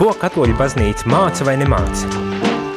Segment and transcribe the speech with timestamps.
[0.00, 2.08] Ko katoļu baznīca māca vai nemāca?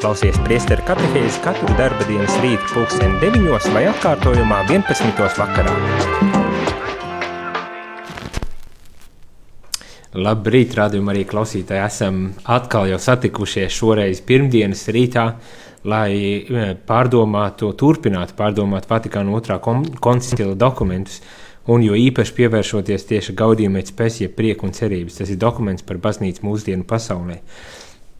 [0.03, 5.21] Klausies priesteru katehēzi katru darba dienas rītu pulksteni 9 vai atkārtojumā 11.
[5.39, 5.75] vakarā.
[10.19, 11.85] Labrīt, rādījumā arī klausītāji.
[11.85, 15.23] Esam atkal jau satikušies šoreiz pirmdienas rītā,
[15.87, 21.23] lai eh, pārdomātu, turpinātu pārdomāt Vatikāna otrā koncila dokumentus
[21.71, 25.21] un jo īpaši pievēršoties tieši gaudījumai spēcīja prieku un cerības.
[25.21, 27.39] Tas ir dokuments par baznīcu mūsdienu pasaulē.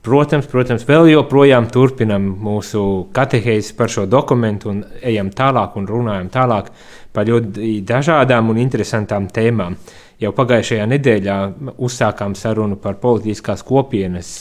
[0.03, 2.81] Protams, protams, vēl joprojām turpinam mūsu
[3.15, 6.73] katehēzi par šo dokumentu un ejam tālāk un runājam tālāk
[7.15, 9.77] par ļoti dažādām un interesantām tēmām.
[10.20, 11.37] Jau pagājušajā nedēļā
[11.87, 14.34] uzsākām sarunu par politiskās kopienas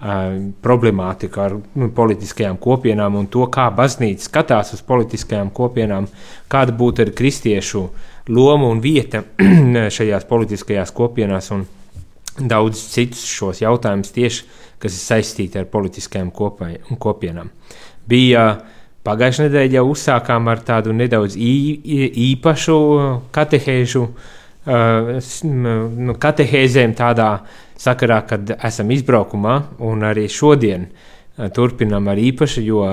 [0.00, 6.08] uh, problemātiku ar nu, politiskajām kopienām un to, kā baznīca skatās uz politiskajām kopienām,
[6.52, 7.86] kāda būtu kristiešu
[8.28, 9.24] loma un vieta
[9.96, 11.66] šajās politiskajās kopienās un
[12.36, 14.46] daudz citus šos jautājumus tieši,
[14.82, 16.32] kas ir saistīti ar politiskajām
[17.00, 17.50] kopienām.
[18.06, 18.46] Bija
[19.06, 22.78] pagājušajā nedēļā jau uzsākām ar tādu nedaudz īpašu
[23.34, 24.26] katehēžu uh,
[25.46, 27.30] nu, katehēzēm tādā
[27.80, 30.88] sakarā, kad esam izbraukumā, un arī šodien
[31.36, 32.84] turpinām ar īpašu, jo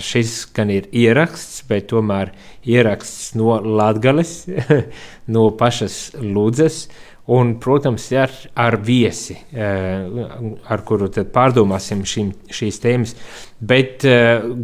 [0.00, 2.32] šis gan ir ieraksts, bet tomēr
[2.64, 4.46] ieraksts no Latgales,
[5.34, 6.86] no pašas Lūdzes,
[7.34, 13.14] un, protams, ar, ar viesi, ar kuru pārdomāsim šim, šīs tēmas,
[13.60, 14.04] bet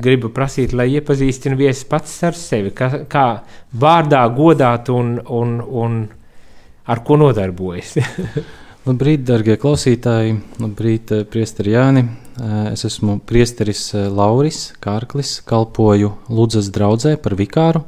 [0.01, 3.27] gribu prasīt, lai iepazīstina viesis pats ar sevi, kā, kā
[3.81, 6.03] vārdā godāt un, un, un
[6.91, 7.97] ar ko nodarbojas.
[8.89, 10.39] Labrīt, darbie klausītāji!
[10.57, 12.01] Labrīt, eh, Priesteri Jāni!
[12.41, 17.83] Eh, es esmu Priesteris eh, Lauris Kārklis, kalpoju Ludzas draudzē par vikāru.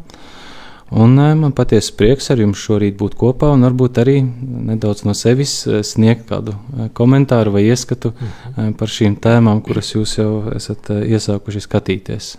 [0.92, 5.62] Un man patiesi prieks ar jums šorīt būt kopā un varbūt arī nedaudz no sevis
[5.88, 6.52] sniegt kādu
[6.92, 8.74] komentāru vai ieskatu mhm.
[8.76, 12.34] par šīm tēmām, kuras jūs jau esat iesākuši skatīties.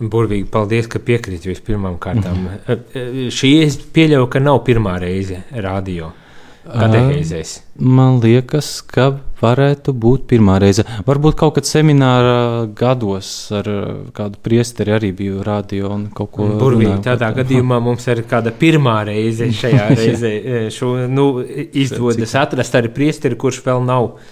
[0.00, 2.40] Burvīgi, paldies, ka piekrīt vispirmām kārtām.
[2.40, 3.28] Mm -hmm.
[3.28, 6.14] Šī es pieļauju, ka nav pirmā reize radio.
[6.62, 7.52] Katehēzēs.
[7.82, 9.08] Man liekas, ka
[9.42, 10.84] varētu būt pirmā reize.
[11.06, 13.70] Varbūt kaut kad semināra gados ar
[14.14, 16.46] kādu priesteri arī biju radio un kaut ko.
[16.60, 20.36] Burvīgi, tādā gadījumā mums ir kāda pirmā reize šajā reizē.
[20.74, 24.22] Šo, nu, izdodas atrast arī priesteri, kurš vēl nav uh,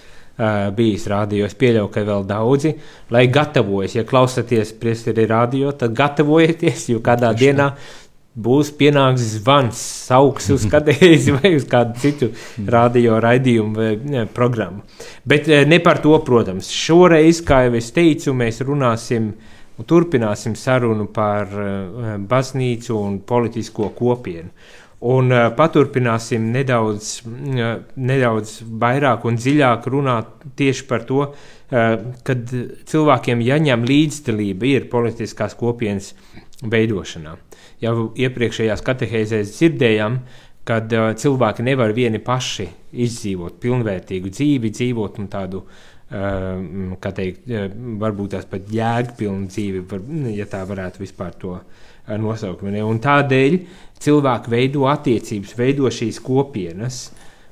[0.75, 1.45] bijis rādio.
[1.49, 2.75] Es pieļauju, ka vēl daudzi,
[3.11, 3.97] lai gatavojas.
[3.99, 7.73] Ja klausāties priesteri rādio, tad gatavojieties, jo kādā Tieši dienā
[8.35, 12.31] būs pienāks zvans, sauks uz katehēzi vai uz kādu citu
[12.67, 14.85] radio raidījumu vai ne, programmu.
[15.27, 16.71] Bet ne par to, protams.
[16.71, 19.33] Šoreiz, kā jau es teicu, mēs runāsim
[19.79, 21.49] un turpināsim sarunu par
[22.29, 24.51] baznīcu un politisko kopienu.
[25.01, 31.95] Un uh, paturpināsim nedaudz, uh, nedaudz vairāk un dziļāk runāt tieši par to, uh,
[32.27, 32.53] kad
[32.91, 36.11] cilvēkiem jāņem līdzdalība ir politiskās kopienas
[36.61, 37.35] veidošanā.
[37.81, 40.19] Jau iepriekšējās katehēzēs dzirdējām,
[40.67, 42.67] kad uh, cilvēki nevar vieni paši
[43.05, 47.67] izdzīvot pilnvērtīgu dzīvi, dzīvot tādu, uh, kā teikt, uh,
[48.01, 50.05] varbūt tās pat jēgpilnu dzīvi, var,
[50.37, 51.89] ja tā varētu vispār to uh,
[52.21, 52.63] nosaukt.
[52.63, 53.57] Un tādēļ
[54.01, 57.03] cilvēki veido attiecības, veido šīs kopienas.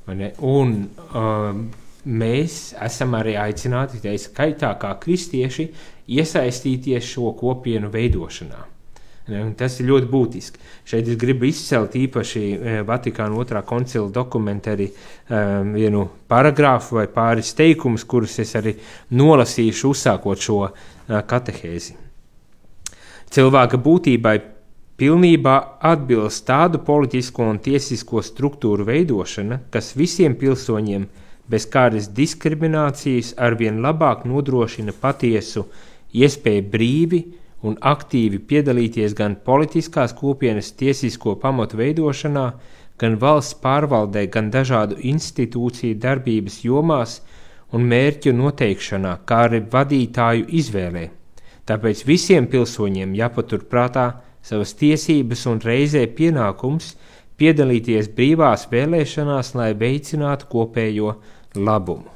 [0.09, 0.73] Un
[1.13, 1.61] um,
[2.09, 5.67] mēs esam arī aicināti, tā skaitā kā kristieši,
[6.09, 8.65] iesaistīties šo kopienu veidošanā.
[9.57, 10.61] Tas ir ļoti būtiski.
[10.89, 17.07] Šeit es gribu izcelt īpaši e, Vatikāna otrā koncila dokumentā arī um, vienu paragrāfu vai
[17.13, 18.75] pāris teikumus, kurus es arī
[19.13, 20.71] nolasīšu, uzsākot šo uh,
[21.29, 21.97] katehēzi.
[23.29, 24.35] Cilvēka būtībai
[24.99, 31.05] pilnībā atbilst tādu politisko un tiesisko struktūru veidošana, kas visiem pilsoņiem
[31.49, 35.65] bez kādas diskriminācijas arvien labāk nodrošina patiesu
[36.13, 37.21] iespēju brīvi
[37.65, 42.45] un aktīvi piedalīties gan politiskās kopienas tiesisko pamatu veidošanā,
[42.99, 47.19] gan valsts pārvaldē, gan dažādu institūciju darbības jomās
[47.75, 51.05] un mērķu noteikšanā, kā arī vadītāju izvēlē.
[51.69, 54.07] Tāpēc visiem pilsoņiem jāpaturprātā,
[54.41, 56.95] savas tiesības un reizē pienākums
[57.39, 61.13] piedalīties brīvās vēlēšanās, lai veicinātu kopējo
[61.55, 62.09] labumu.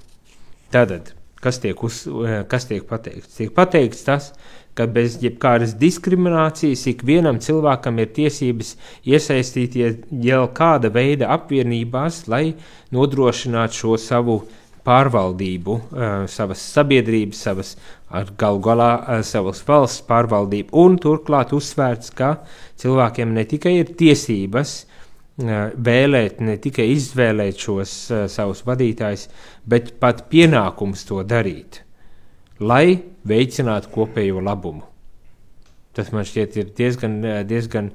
[0.74, 1.14] Tātad,
[1.44, 2.04] kas tiek, uz,
[2.50, 3.36] kas tiek pateikts?
[3.38, 4.32] Tiek pateikts tas,
[4.74, 8.74] ka bez jebkādas diskriminācijas ikvienam cilvēkam ir tiesības
[9.06, 12.56] iesaistīties jau kāda veida apvienībās, lai
[12.96, 14.40] nodrošinātu šo savu
[14.84, 15.78] pārvaldību,
[16.28, 17.76] savas sabiedrības, savas
[18.40, 20.74] galu galā savas valsts pārvaldību.
[20.76, 22.36] Un turklāt uzsvērts, ka
[22.82, 24.76] cilvēkiem ne tikai ir tiesības
[25.38, 29.28] vēlēt, ne tikai izvēlēt šos uh, savus vadītājus,
[29.66, 31.82] bet pat pienākums to darīt,
[32.60, 34.84] lai veicinātu kopējo labumu.
[35.94, 37.92] Tas man šķiet diezgan, diezgan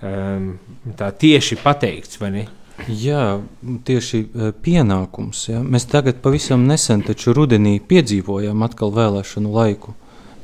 [0.00, 0.58] um,
[0.96, 2.44] tieši pateikts, vai ne?
[2.88, 3.38] Jā,
[3.84, 4.22] tieši
[4.64, 5.42] pienākums.
[5.50, 5.60] Ja.
[5.60, 9.92] Mēs tagad pavisam nesen, taču rudenī piedzīvojām atkal vēlēšanu laiku.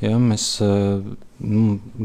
[0.05, 1.63] Ja, mēs nu,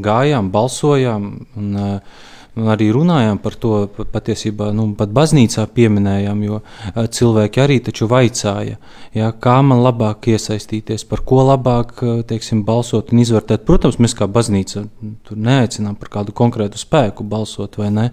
[0.08, 1.28] gājām, balsojām.
[1.60, 3.72] Un, uh, arī runājām par to,
[4.12, 6.60] patiesībā nu, pat baznīcā pieminējām, jo
[6.94, 8.78] cilvēki arī taču vaicāja,
[9.14, 13.66] ja, kā man labāk iesaistīties, par ko labāk teiksim, balsot un izvērtēt.
[13.66, 14.84] Protams, mēs kā baznīca
[15.26, 18.08] tur neaicinām par kādu konkrētu spēku balsot vai ne,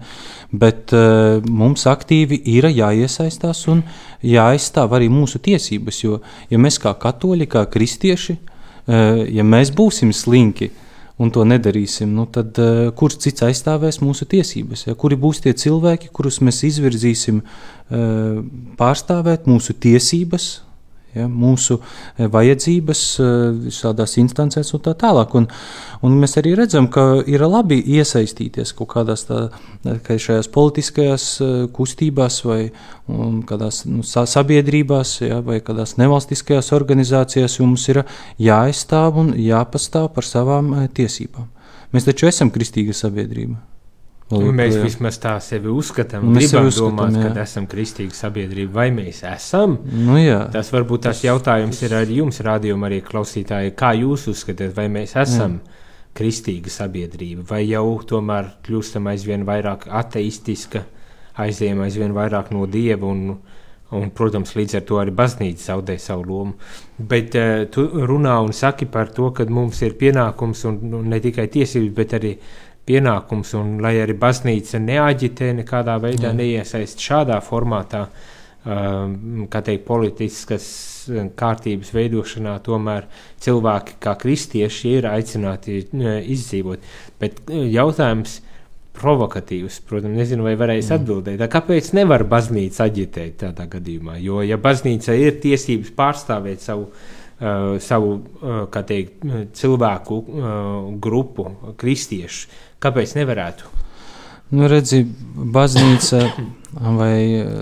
[0.50, 3.84] bet uh, mums aktīvi ir jāiesaistās un
[4.26, 8.38] jāaizstāv arī mūsu tiesības, jo ja mēs kā katoļi, kā kristieši,
[8.86, 10.70] ja mēs būsim slinki,
[11.22, 14.86] un to nedarīsim, nu tad uh, kurš cits aizstāvēs mūsu tiesības?
[14.88, 14.96] Ja?
[14.98, 18.42] Kuri būs tie cilvēki, kurus mēs izvirzīsim uh,
[18.80, 20.50] pārstāvēt mūsu tiesības,
[21.16, 23.02] ja, mūsu eh, vajadzības
[23.72, 25.36] šādās instancēs un tā tālāk.
[25.38, 25.48] Un,
[26.06, 29.46] un mēs arī redzam, ka ir labi iesaistīties kaut kādās tā,
[30.08, 31.26] šajās politiskajās
[31.74, 32.60] kustībās vai
[33.48, 38.04] kādās nu, sabiedrībās ja, vai kādās nevalstiskajās organizācijās, jo mums ir
[38.42, 41.50] jāaizstāv un jāpastāv par savām tiesībām.
[41.92, 43.71] Mēs taču esam kristīga sabiedrība.
[44.32, 44.82] Lūk, mēs jā.
[44.86, 46.24] vismaz tā sevi uzskatām.
[46.32, 48.72] Mēs gribam domāt, ka esam kristīga sabiedrība.
[48.80, 49.76] Vai mēs esam?
[49.84, 50.40] Nu, jā.
[50.54, 53.74] tas varbūt tas jautājums ir arī jums, rādījumam, arī klausītāji.
[53.78, 55.78] Kā jūs uzskatāt, vai mēs esam jā.
[56.18, 60.86] kristīga sabiedrība, vai jau tomēr kļūstam aizvien vairāk ateistiska,
[61.42, 63.36] aizējam aizvien vairāk no dieva un,
[63.92, 66.56] un, protams, līdz ar to arī baznīca zaudē savu lomu.
[66.96, 71.20] Bet uh, tu runā un saki par to, ka mums ir pienākums un, un ne
[71.20, 72.36] tikai tiesības, bet arī
[72.92, 76.36] pienākums, un lai arī baznīca neaģitē, nekādā veidā Jā.
[76.36, 78.06] neiesaist šādā formātā,
[78.66, 80.68] um, kā teikt, politiskas
[81.38, 83.08] kārtības veidošanā, tomēr
[83.42, 86.90] cilvēki kā kristieši ir aicināti uh, izdzīvot.
[87.22, 88.40] Bet uh, jautājums
[88.92, 90.98] provokatīvs, protams, nezinu, vai varēs mm.
[90.98, 91.40] atbildēt.
[91.40, 94.18] Tā kāpēc nevar baznīca aģitēt tādā gadījumā?
[94.20, 96.90] Jo, ja baznīca ir tiesības pārstāvēt savu
[97.82, 99.24] savu uh, teikt,
[99.58, 100.44] cilvēku uh,
[101.02, 101.48] grupu,
[101.80, 102.46] kristiešu,
[102.82, 103.68] Kāpēc nevarētu?
[104.52, 105.04] Nu, redzi,
[105.54, 106.24] baznīca
[106.98, 107.52] vai eh,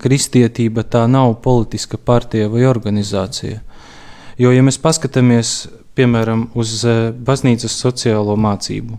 [0.00, 3.60] kristietība tā nav politiska partija vai organizācija.
[4.40, 5.52] Jo, ja mēs paskatāmies,
[5.98, 8.96] piemēram, uz eh, baznīcas sociālo mācību,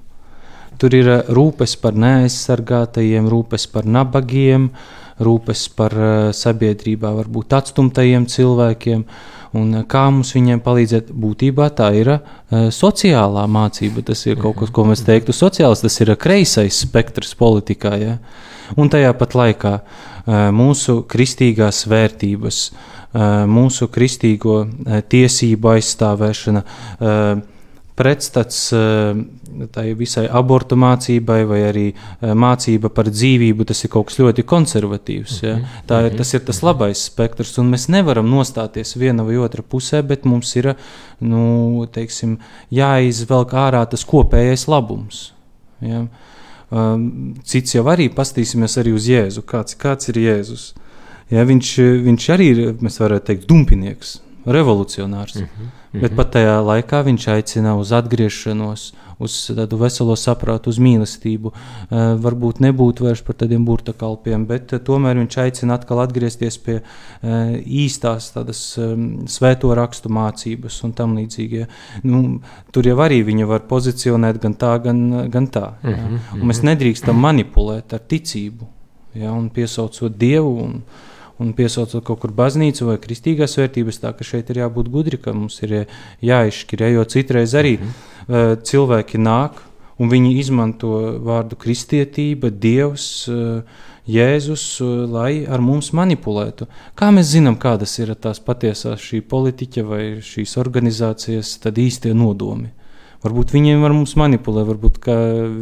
[0.77, 4.69] tur ir eh, rūpes par neaizsargātajiem, rūpes par nabagiem,
[5.23, 5.93] rūpes par
[6.33, 9.03] sabiedrībā varbūt atstumtajiem cilvēkiem.
[9.03, 11.11] Uh, Un eh, kā mums viņiem palīdzēt?
[11.13, 12.23] Būtībā tā ir uh,
[12.73, 14.03] sociālā mācība.
[14.05, 17.93] Tas ir kaut kas, ko mēs teiktu, sociāls, tas ir kreisais spektrs politikā.
[18.01, 18.17] Ja?
[18.79, 24.63] Un tajā pat laikā uh, mūsu kristīgās vērtības, uh, mūsu kristīgo
[25.09, 26.63] tiesību aizstāvēšana.
[27.93, 28.71] Pretstats
[29.73, 34.45] tai visai abortu mācībai, vai arī eh, mācība par dzīvību, tas ir kaut kas ļoti
[34.49, 35.37] konservatīvs.
[35.43, 35.55] Ja?
[35.57, 35.79] Mhm.
[35.89, 40.03] Tā, ir, tas ir tas labais spektrs, un mēs nevaram nostāties viena vai otra pusē,
[40.07, 40.73] bet mums ir
[41.23, 42.37] nu, teiksim,
[42.73, 45.25] jāizvelk ārā tas kopējais labums.
[45.83, 46.05] Ja?
[46.73, 49.43] Um, cits jau arī pastīsimies arī uz Jēzu.
[49.45, 50.71] Kāds, kāds ir Jēzus?
[51.31, 51.69] Ja, viņš,
[52.07, 54.17] viņš arī ir, mēs varētu teikt, dumpinieks,
[54.49, 55.37] revolucionārs.
[55.93, 56.03] Mm -hmm.
[56.03, 56.09] -hmm.
[56.09, 61.51] Bet pat tajā laikā viņš aicina uz atgriešanos, uz tādu veselo saprātu, uz mīlestību.
[61.53, 66.79] Uh, varbūt nebūtu vairs par tādiem burtakalpiem, bet uh, tomēr viņš aicina atkal atgriezties pie
[66.81, 71.67] uh, īstās tādas um, svēto rakstu mācības un tam līdzīgie.
[72.03, 75.73] Nu, tur jau arī viņa var pozicionēt gan tā, gan, gan tā.
[75.83, 76.19] Mm -hmm.
[76.33, 76.41] ja?
[76.41, 78.67] Un mēs nedrīkstam manipulēt ar ticību
[79.13, 79.31] ja?
[79.31, 80.57] un piesaucot Dievu.
[80.63, 80.81] Un,
[81.41, 85.33] un piesaucot kaut kur baznīcu vai kristīgās vērtības, tā ka šeit ir jābūt gudri, ka
[85.33, 85.87] mums ir
[86.21, 86.85] jāizšķir.
[86.85, 88.61] Ja, jo citreiz arī mm -hmm.
[88.63, 89.63] cilvēki nāk
[89.97, 93.29] un viņi izmanto vārdu kristietība, dievs.
[94.03, 96.67] Jēzus, lai ar mums manipulētu.
[96.93, 102.67] Kā mēs zinām, kādas ir tās patiesās šī politiķa vai šīs organizācijas īstie nodomi?
[103.23, 104.97] Varbūt viņiem var mums manipulēt, varbūt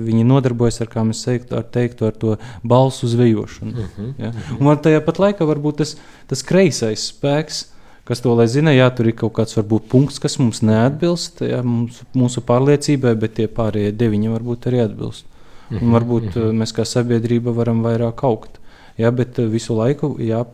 [0.08, 3.72] viņi nodarbojas ar, kā mēs teiktu, ar, teiktu, ar to balsu zvejošanu.
[3.72, 4.30] Uh mhm, -huh, ja?
[4.30, 4.56] uh mhm.
[4.58, 4.72] -huh.
[4.72, 7.65] Un tajā pat laikā varbūt tas, tas kreisais spēks,
[8.03, 11.63] kas to lai zina, jā, tur ir kaut kāds varbūt punkts, kas mums neatbilst jā,
[11.63, 15.25] mums, mūsu pārliecībai, bet tie pārējie deviņi varbūt arī atbilst.
[15.25, 16.51] Uh -huh, Un mhm, varbūt uh -huh.
[16.51, 18.60] mēs kā sabiedrība varam vairāk augt.
[18.98, 20.46] Ja, bet visu laiku jā,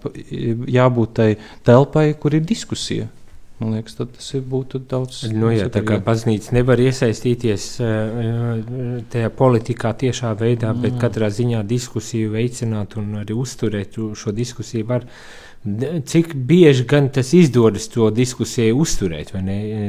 [0.67, 3.07] jābūt tai telpai, kur ir diskusija.
[3.57, 5.23] Man liekas, tas būtu daudz.
[5.33, 7.63] Nu, jā, tā kā baznīca nevar iesaistīties
[9.09, 10.99] tajā politikā tiešā veidā, bet mm.
[11.01, 15.07] katrā ziņā diskusiju veicināt un arī uzturēt šo diskusiju var.
[15.65, 19.33] Cik bieži gan tas izdodas to diskusiju uzturēt,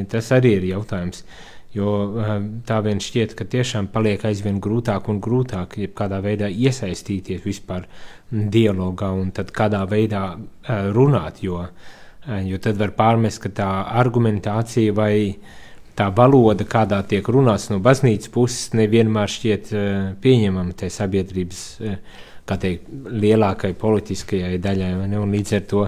[0.08, 1.22] tas arī ir jautājums.
[1.76, 1.92] Jo
[2.64, 7.84] tā vien šķiet, ka tiešām paliek aizvien grūtāk un grūtāk, kādā veidā iesaistīties vispār
[8.32, 10.24] dialogā un tad kādā veidā
[10.96, 11.44] runāt.
[11.44, 11.94] Jo uh,
[12.26, 13.68] Jo tad var pārmest, ka tā
[14.00, 15.12] argumentācija vai
[15.98, 19.72] tā valoda, kādā tiek runāts no baznīcas puses, nevienmēr šķiet
[20.22, 21.62] pieņemama tai sabiedrības
[22.48, 24.92] teikt, lielākai politiskajai daļai.
[25.08, 25.82] Līdz ar to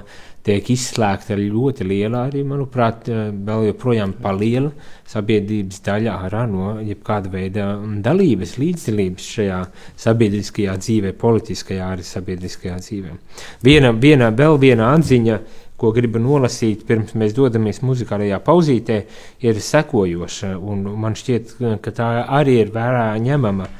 [0.44, 4.72] tiek izslēgta ļoti liela, arī, manuprāt, vēl joprojām paliela
[5.08, 7.70] sabiedrības daļa ārā no jebkāda veida
[8.04, 9.62] dalības, līdzdalības šajā
[10.00, 13.16] sabiedriskajā dzīvē, politiskajā arī sabiedriskajā dzīvē.
[13.64, 15.40] Viena, viena, vēl viena atziņa,
[15.80, 18.98] ko gribu nolasīt, pirms mēs dodamies muzikālajā pauzītē,
[19.46, 20.52] ir sekojoša.
[20.60, 22.10] Man šķiet, ka tā
[22.40, 23.70] arī ir vērā ņemama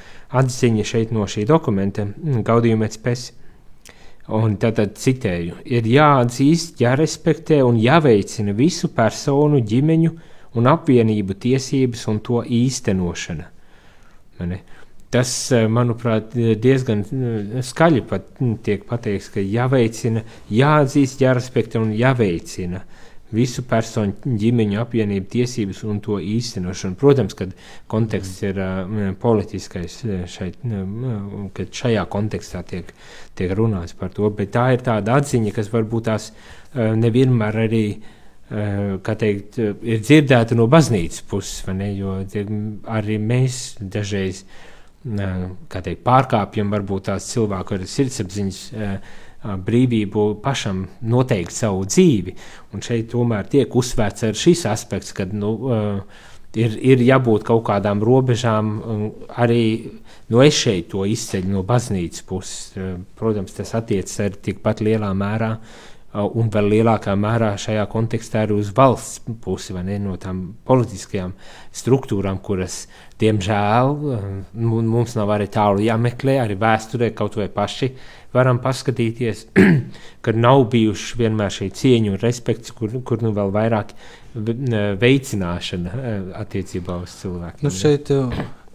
[0.40, 2.06] atziņa šeit no šī dokumenta,
[2.46, 3.28] Gaudījuma pēc.
[4.30, 10.12] Un tātad citēju, ir jāatzīst, jārespektē un jāveicina visu personu, ģimeņu
[10.60, 13.48] un apvienību tiesības un to īstenošana.
[14.38, 14.60] Mani?
[15.10, 20.22] Tas, eh, manuprāt, diezgan eh, skaļi pat hm, tiek pateikts, ka jāveicina,
[20.54, 22.84] jāatzīst, jārespektē un jāveicina
[23.34, 26.98] visu personu ģimeņu apvienību tiesības un to īstenošanu.
[26.98, 27.52] Protams, kad
[27.90, 30.00] konteksts ir uh, politiskais
[30.30, 32.90] šeit, uh, kad šajā kontekstā tiek,
[33.38, 37.84] tiek runāts par to, bet tā ir tāda atziņa, kas varbūt tās uh, nevienmēr arī
[38.50, 42.16] kā teikt, ir dzirdēta no baznīcas puses, ne, jo
[42.90, 44.69] arī mēs dažreiz uh,
[45.04, 48.62] teikt, pārkāpjam varbūt tās cilvēku ar sirdsapziņas
[49.40, 52.34] brīvību pašam noteikt savu dzīvi.
[52.74, 55.54] Un šeit tomēr tiek uzsvērts ar šis aspekts, ka nu,
[56.54, 58.74] ir, ir jābūt kaut kādām robežām.
[59.40, 59.62] Arī
[60.28, 62.74] nu, es šeit to izceļu no baznīcas puses.
[63.16, 65.54] Protams, tas attiecas arī tikpat lielā mērā
[66.10, 71.36] un vēl lielākā mērā šajā kontekstā arī uz valsts pusi, ne, no tām politiskajām
[71.76, 72.82] struktūrām, kuras,
[73.22, 73.92] diemžēl,
[74.54, 77.92] mums nav arī tālu jāmeklē, arī vēsturē kaut vai paši
[78.34, 79.46] varam paskatīties,
[80.24, 83.94] ka nav bijuši vienmēr šī cieņa un respekts, kur, kur nu vēl vairāk
[85.00, 85.94] veicināšana
[86.38, 87.66] attiecībā uz cilvēkiem.
[87.66, 88.10] Nu šeit,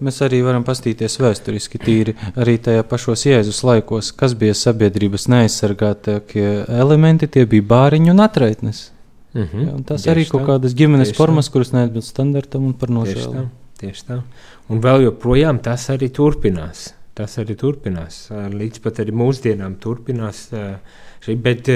[0.04, 6.66] Mēs arī varam paskatīties vēsturiski, tīri arī tajā pašos Jēzus laikos, kas bija sabiedrības neaizsargātākie
[6.68, 8.90] elementi, tie bija bāriņi un atraitnes.
[9.36, 9.68] Mm -hmm.
[9.68, 11.52] ja, tas arī kaut kādas ģimenes formas, tā.
[11.54, 13.32] kuras neatbilst standartam un par nožēlu.
[13.32, 13.48] Tieši tā,
[13.80, 14.22] tieši tā.
[14.70, 16.94] Un vēl joprojām tas arī turpinās.
[17.14, 18.30] Tas arī turpinās.
[18.32, 20.50] Līdz pat arī mūsdienām turpinās.
[21.28, 21.70] Bet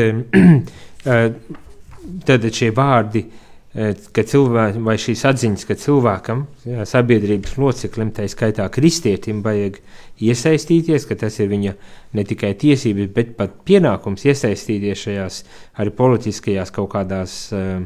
[2.28, 3.26] tad šie vārdi
[3.74, 9.78] ka cilvēkam, vai šīs atziņas, ka cilvēkam, jā, sabiedrības loceklim, tā skaitā kristietim, vajag
[10.26, 11.76] iesaistīties, ka tas ir viņa
[12.18, 15.44] ne tikai tiesības, bet pat pienākums iesaistīties šajās
[15.80, 17.86] arī politiskajās kaut kādās uh,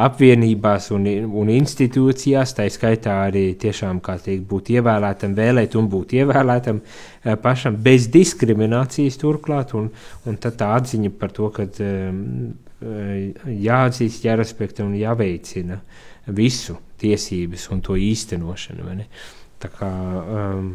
[0.00, 1.06] apvienībās un,
[1.42, 6.80] un institūcijās, tā skaitā arī tiešām, teikt, būt ievēlētam, vēlēt un būt ievēlētam
[7.42, 9.90] pašam bez diskriminācijas turklāt, un,
[10.26, 11.68] un tā atziņa par to, ka
[12.82, 15.80] jāatzīst, jārespektē un jāveicina
[16.26, 19.06] visu tiesības un to īstenošanu.
[19.62, 20.72] Tā kā um,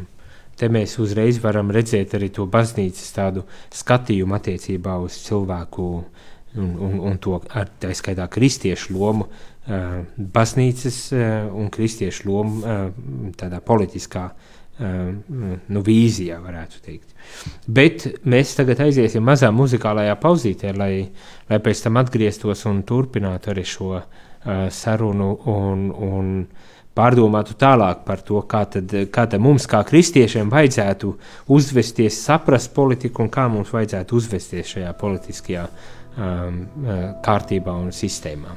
[0.58, 5.88] te mēs uzreiz varam redzēt arī to baznīcas tādu skatījumu attiecībā uz cilvēku
[6.58, 12.62] un, un, un to ar tā skaitā kristiešu lomu, uh, baznīcas uh, un kristiešu lomu
[12.62, 12.86] uh,
[13.40, 17.14] tādā politiskā uh, nu, vīzijā, varētu teikt.
[17.66, 20.92] Bet mēs tagad aiziesim mazā muzikālajā pauzītē, lai,
[21.50, 24.04] lai pēc tam atgrieztos un turpinātu arī šo uh,
[24.70, 26.32] sarunu un, un
[26.98, 31.12] pārdomātu tālāk par to, kā tad, kā tad mums, kā kristiešiem, vajadzētu
[31.54, 36.64] uzvesties, saprast politiku un kā mums vajadzētu uzvesties šajā politiskajā um,
[37.24, 38.56] kārtībā un sistēmā.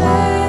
[0.00, 0.39] say.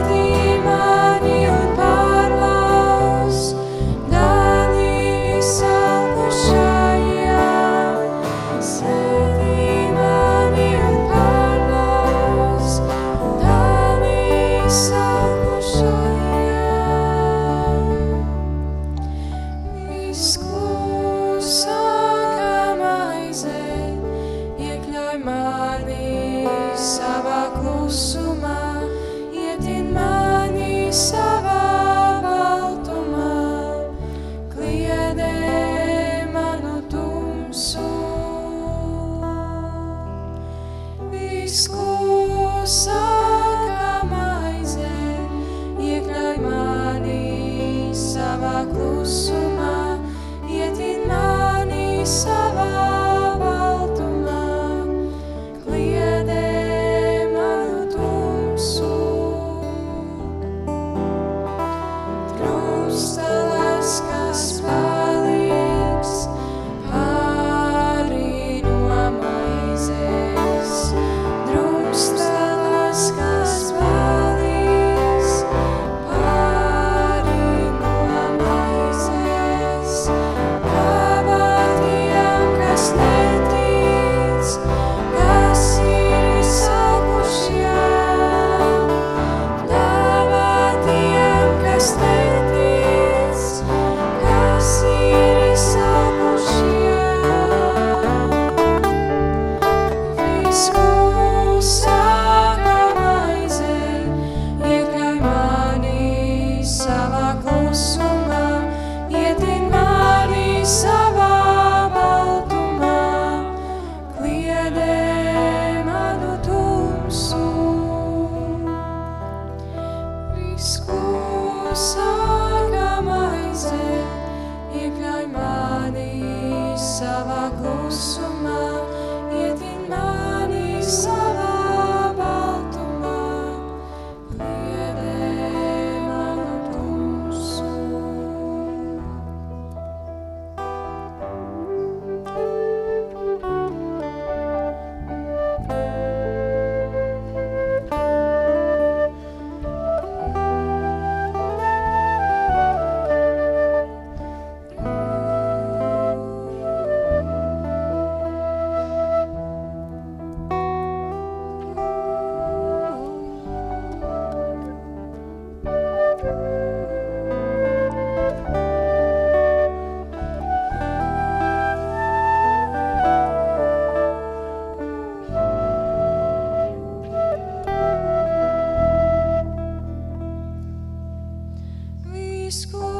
[182.51, 182.90] school.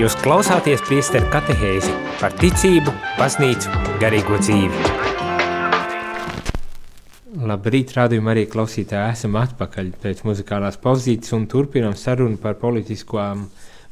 [0.00, 1.90] Jūs klausāties priesteru katehēzi
[2.22, 3.68] par ticību, baznīcu,
[4.00, 4.78] garīgo dzīvi.
[7.50, 13.42] Labrīt, rādījumā arī klausītāji esam atpakaļ pēc muzikālās pauzītes un turpinam sarunu par politiskām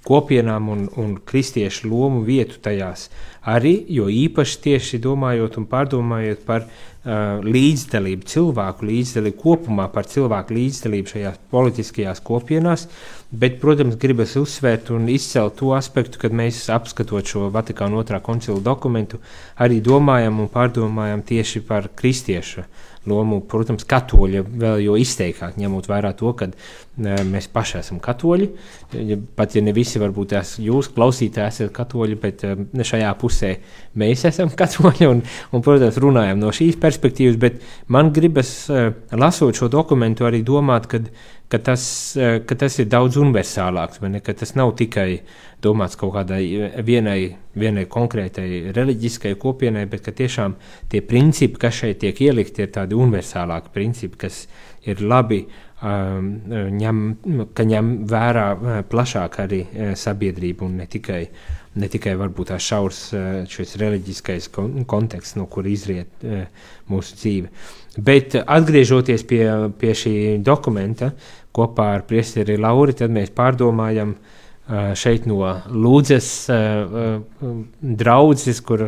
[0.06, 3.08] kopienām un, un kristiešu lomu vietu tajās.
[3.48, 10.56] Arī, jo īpaši tieši domājot un pārdomājot par uh, līdzdalību, cilvēku līdzdalību kopumā, par cilvēku
[10.56, 12.88] līdzdalību šajās politiskajās kopienās,
[13.28, 18.56] Bet, protams, gribas uzsvērt un izcelt to aspektu, kad mēs apskatot šo Vatikāna otrā koncila
[18.64, 19.18] dokumentu,
[19.61, 22.64] arī domājam un pārdomājam tieši par kristiešu
[23.08, 26.50] lomu, protams, katoļa vēl jo izteiktāk, ņemot vērā to, ka
[26.98, 28.48] mēs paši esam katoļi.
[29.38, 32.44] Pat ja ne visi varbūt tās jūs klausītāji esat katoļi, bet
[32.90, 33.54] šajā pusē
[33.98, 37.60] mēs esam katoļi un, un, protams, runājam no šīs perspektīvas, bet
[37.92, 38.52] man gribas,
[39.12, 41.10] lasot šo dokumentu, arī domāt, kad
[41.48, 45.20] ka tas, eh, ka tas ir daudz universālāks, ne, ka tas nav tikai
[45.62, 46.42] domāts kaut kādai
[46.84, 50.54] vienai, vienai konkrētai reliģiskai kopienai, bet ka tiešām
[50.88, 54.46] tie principi, kas šeit tiek ielikti, ir tādi universālāki principi, kas
[54.87, 55.46] ir labi,
[55.82, 56.30] um,
[56.78, 57.00] ņem,
[57.54, 61.22] ka ņem vērā uh, plašāk arī uh, sabiedrību un ne tikai,
[61.76, 66.24] ne tikai varbūt tās šaurs uh, šis reliģiskais konteksts, no kur izriet
[66.88, 67.52] mūsu dzīve.
[67.98, 69.42] Bet atgriežoties pie,
[69.78, 71.12] pie šī dokumenta,
[71.54, 74.14] kopā ar priesteri Lauri, tad mēs pārdomājam
[74.68, 76.28] šeit no Lūdzes
[77.81, 78.85] draudzes, kur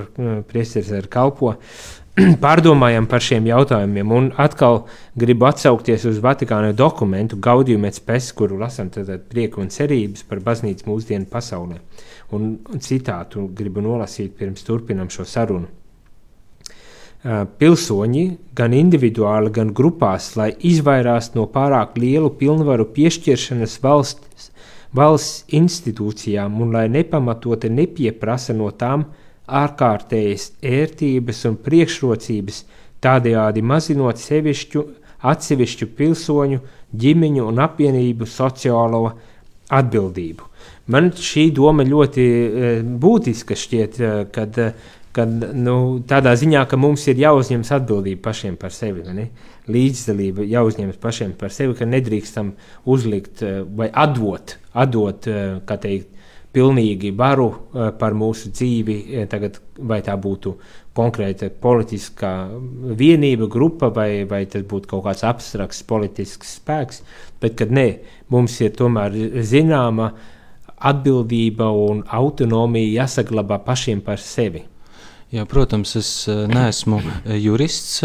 [0.50, 1.54] priesteris ir kalpo,
[2.44, 4.12] pārdomājam par šiem jautājumiem.
[4.12, 4.84] Un atkal
[5.18, 10.42] gribu atsaukties uz Vatikāna dokumentu Gaudiju et Spes, kuru lasām tad prieku un cerības par
[10.44, 11.80] baznīcu mūsdienu pasaulē.
[12.36, 15.68] Un citātu gribu nolasīt pirms turpinam šo sarunu.
[17.60, 18.22] pilsoņi,
[18.56, 24.50] gan individuāli, gan grupās, lai izvairās no pārāk lielu pilnvaru piešķiršanas valsts,
[24.96, 29.04] valsts institūcijām un lai nepamatoti nepieprasa no tām
[29.46, 32.64] ārkārtējas ērtības un priekšrocības,
[33.04, 34.86] tādējādi mazinot sevišķu,
[35.20, 36.60] atsevišķu pilsoņu,
[36.96, 39.10] ģimeņu un apvienību sociālo
[39.68, 40.49] atbildību.
[40.90, 42.24] Man šī doma ļoti
[43.00, 44.00] būtiska šķiet,
[44.34, 44.58] kad
[45.16, 45.74] kad, nu,
[46.06, 49.02] tādā ziņā, ka mums ir jāuzņemas atbildība pašiem par sevi,
[49.70, 52.54] līdzdalība jāuzņemas pašiem par sevi, ka nedrīkstam
[52.90, 53.42] uzlikt
[53.76, 55.26] vai atdot, atdot
[55.66, 56.16] kā teikt,
[56.50, 57.46] pilnīgi varu
[57.98, 60.56] par mūsu dzīvi, tagad, vai tā būtu
[60.98, 62.32] konkrēta politiskā
[62.98, 67.04] vienība, grupa, vai, vai tas būtu kaut kāds abstrakts politisks spēks,
[67.42, 67.86] bet kad nē,
[68.34, 69.14] mums ir tomēr
[69.46, 70.10] zināma
[70.80, 74.64] atbildība un autonomija jāsaglabā pašiem par sevi.
[75.30, 78.02] Jā, protams, es eh, neesmu eh, jurists.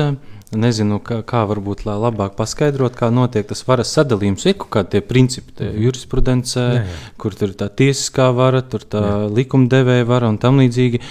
[0.55, 4.45] Eh, nezinu, kā, kā varbūt labāk paskaidrot, kā notiek tas varas sadalījums.
[4.47, 5.83] Ir kaut kādi principi, tie mhm.
[5.85, 6.99] jurisprudencē, jā, jā.
[7.21, 9.15] kur tur ir tā tiesiskā vara, tur tā jā.
[9.35, 11.01] likumdevēja vara un tam līdzīgi.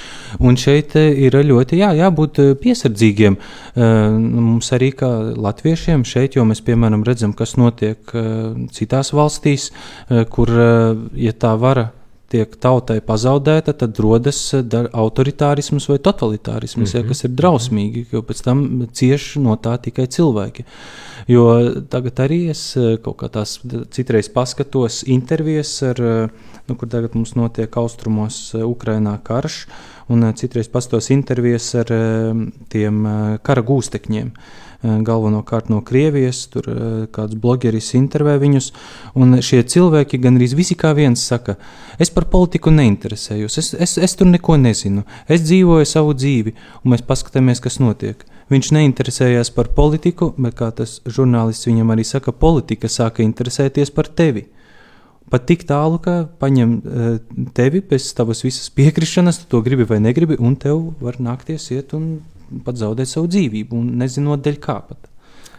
[0.44, 3.37] Un šeit ir ļoti jā, jābūt piesardzīgiem.
[3.74, 8.14] Mums arī kā latviešiem šeit, jo mēs piemēram redzam, kas notiek
[8.74, 9.70] citās valstīs,
[10.35, 10.50] kur,
[11.18, 11.90] ja tā vara
[12.35, 17.03] tiek tautai pazaudēta, tad rodas eh, autoritārisms vai totalitārisms, mm -hmm.
[17.05, 20.64] ja, kas ir drausmīgi, jo pēc tam cieši no tā tikai cilvēki.
[21.29, 21.44] Jo
[21.90, 26.29] tagad arī es eh, kaut kā tās citreiz paskatos intervijas, ar, eh,
[26.68, 29.66] nu, kur tagad mums notiek austrumos Ukrainā karš,
[30.09, 31.88] un citreiz paskatos intervijas ar
[32.68, 33.07] tiem
[33.42, 34.33] kara gūstekņiem.
[34.85, 36.42] Eh, galvenokārt no Krievijas.
[36.53, 38.66] Tur eh, kāds blogeris intervē viņus,
[39.16, 41.55] un šie cilvēki gan arī visi kā viens saka,
[41.97, 46.92] es par politiku neinteresējos, es, es, es tur neko nezinu, es dzīvoju savu dzīvi, un
[46.92, 48.27] mēs paskatāmies, kas notiek.
[48.53, 54.12] Viņš neinteresējās par politiku, bet kā tas žurnālists viņam arī saka, politika sāka interesēties par
[54.12, 54.44] tevi.
[55.33, 57.14] Pat tik tālu, ka paņem uh,
[57.57, 61.97] tevi bez tavas visas piekrišanas, tu to gribi vai negribi, un tev var nākties iet
[61.97, 62.18] un
[62.64, 65.11] pat zaudēt savu dzīvību, un nezinot dēļ kā pat.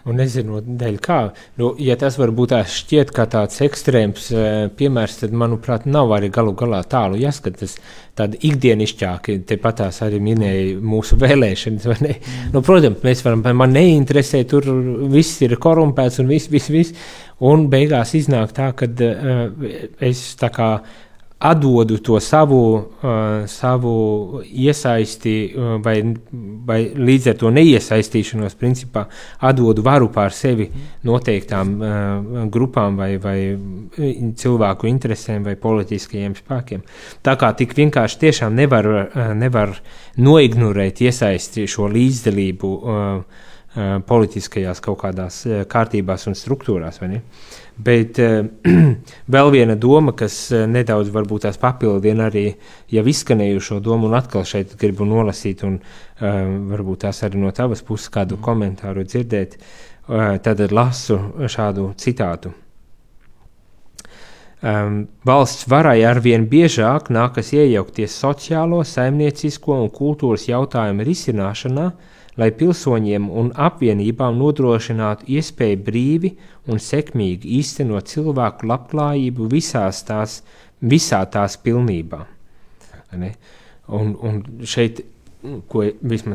[0.05, 1.17] Un nezinot, dēļ kā.
[1.57, 6.29] Nu, ja tas varbūt tā šķiet kā tāds ekstrēms uh, piemērs, tad, manuprāt, nav arī
[6.33, 7.73] galu galā tālu jāskatās.
[8.15, 11.87] Tāda ikdienišķāka, tepat tās arī minēja mūsu vēlēšanas.
[11.89, 12.29] Mm.
[12.53, 14.69] Nu, protams, mēs varam, man neinteresē, tur
[15.09, 17.09] viss ir korumpēts un viss, viss, viss.
[17.41, 19.41] Un beigās iznāk tā, ka uh,
[20.05, 20.69] es tā kā
[21.49, 25.95] atdodu to savu, uh, savu iesaisti, uh, vai,
[26.65, 29.05] vai līdz ar to neiesaistīšanos, principā
[29.45, 30.67] atdodu varu pār sevi
[31.05, 33.37] noteiktām uh, grupām vai, vai
[34.41, 36.85] cilvēku interesēm vai politiskajiem spēkiem.
[37.25, 39.75] Tā kā tik vienkārši tiešām nevar, uh, nevar
[40.17, 42.95] noignorēt iesaisti šo līdzdalību uh,
[43.75, 47.01] uh, politiskajās kaut kādās uh, kārtībās un struktūrās.
[47.75, 48.45] Bet uh,
[49.35, 52.45] vēl viena doma, kas uh, nedaudz varbūt tās papildina arī
[52.91, 56.29] jau izskanējušo domu, un atkal šeit gribu nolasīt, un uh,
[56.71, 58.45] varbūt tās arī no tavas puses kādu mm.
[58.47, 61.19] komentāru dzirdēt, uh, tad lasu
[61.51, 62.53] šādu citātu.
[64.65, 72.51] Um, valsts varai arvien biežāk nākas iejaukties sociālo, saimniecisko un kultūras jautājumu risināšanā, uh, lai
[72.55, 76.31] pilsoņiem un apvienībām nodrošinātu iespēju brīvi
[76.71, 80.39] un sekmīgi īstenot cilvēku labklājību visās tās,
[80.81, 82.25] visā tās pilnībā.
[83.15, 83.31] Ne?
[83.95, 84.99] Un, un šeit,
[85.71, 85.85] ko,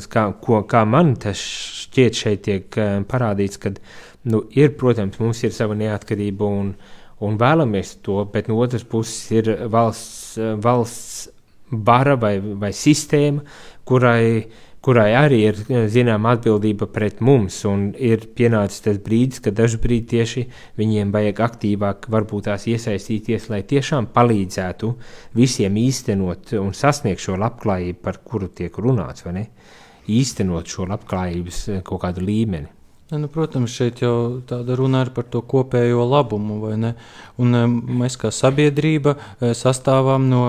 [0.09, 1.43] kā, ko, kā man tas
[1.83, 3.75] šķiet, šeit tiek uh, parādīts, ka
[4.31, 6.73] nu, ir, protams, mums ir sava neatkarība un,
[7.21, 11.29] un vēlamies to, bet no otras puses ir valsts, valsts
[11.71, 13.45] bara vai, vai sistēma,
[13.87, 17.61] kurai uh, kurai arī ir eh, zināma atbildība pret mums,
[17.99, 20.47] ir pienācis tas brīdis, kad dažkārt tieši
[20.81, 24.95] viņiem vajag aktīvāk varbūt tās iesaistīties, lai tiešām palīdzētu
[25.37, 29.47] visiem īstenot un sasniegt šo labklājību, par kuru tiek runāts, vai ne?
[30.11, 32.80] Īstenot šo labklājības eh, kaut kādu līmeni.
[33.11, 36.61] Ja, nu, protams, šeit jau tāda runa ir par to kopējo labumu.
[37.43, 37.57] Un,
[37.99, 40.43] mēs kā sabiedrība e, sastāvām no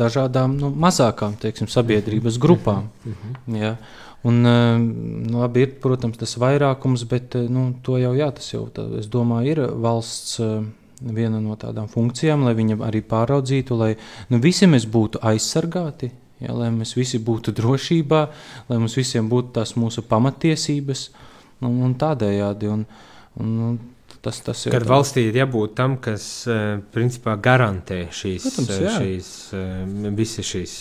[0.00, 2.88] dažādām nu, mazākām teiksim, sabiedrības grupām.
[3.04, 3.58] Mhm.
[3.60, 3.74] Ja.
[4.24, 4.54] Un, e,
[5.26, 9.52] nu, labi, ir, protams, tas vairākums, bet nu, to jau, jā, tas jau tā, domāju,
[9.52, 10.40] ir valsts
[11.20, 13.92] viena no tādām funkcijām, lai viņa arī pāraudzītu, lai
[14.32, 16.14] nu, visi mēs būtu aizsargāti.
[16.40, 18.26] Ja, lai mēs visi būtu drošībā,
[18.68, 22.70] lai mums visiem būtu tās mūsu pamatiesības, uh, Un, nu, un tādējādi.
[22.72, 22.84] Un,
[23.40, 23.78] un, un
[24.24, 24.74] tas, tas ir.
[24.74, 24.92] Kad tā...
[24.92, 26.28] valstī ir jābūt tam, kas
[26.94, 28.94] principā garantē šīs, Protams, jā.
[29.00, 29.32] šīs
[30.16, 30.78] visas šīs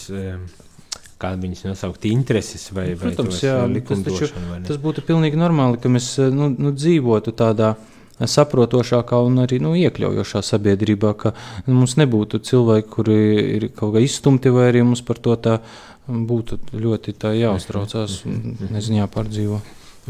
[1.22, 3.58] kā viņas nosaukt, intereses vai, vai Protams, tos, jā,
[3.88, 4.68] tas, taču, vai ne?
[4.68, 7.76] tas būtu pilnīgi normāli, ka mēs nu, nu, dzīvotu tādā
[8.20, 11.34] saprotošākā un arī nu, iekļaujošā sabiedrībā, ka
[11.68, 13.18] nu, mums nebūtu cilvēki, kuri
[13.58, 15.58] ir kaut kā izstumti, vai arī mums par to tā
[16.06, 19.60] būtu ļoti tā jāuztraucās un nezinu, jāpārdzīvo.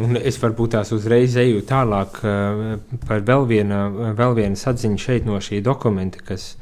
[0.01, 2.63] Un es varbūt tās uzreiz eju tālāk uh,
[3.07, 3.85] par vēl, viena,
[4.17, 6.55] vēl vienu atziņu šeit no šī dokumenta, kas,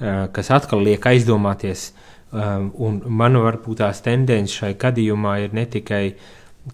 [0.00, 1.90] uh, kas atkal liek aizdomāties.
[2.30, 6.02] Um, un man varbūt tās tendences šai gadījumā ir ne tikai,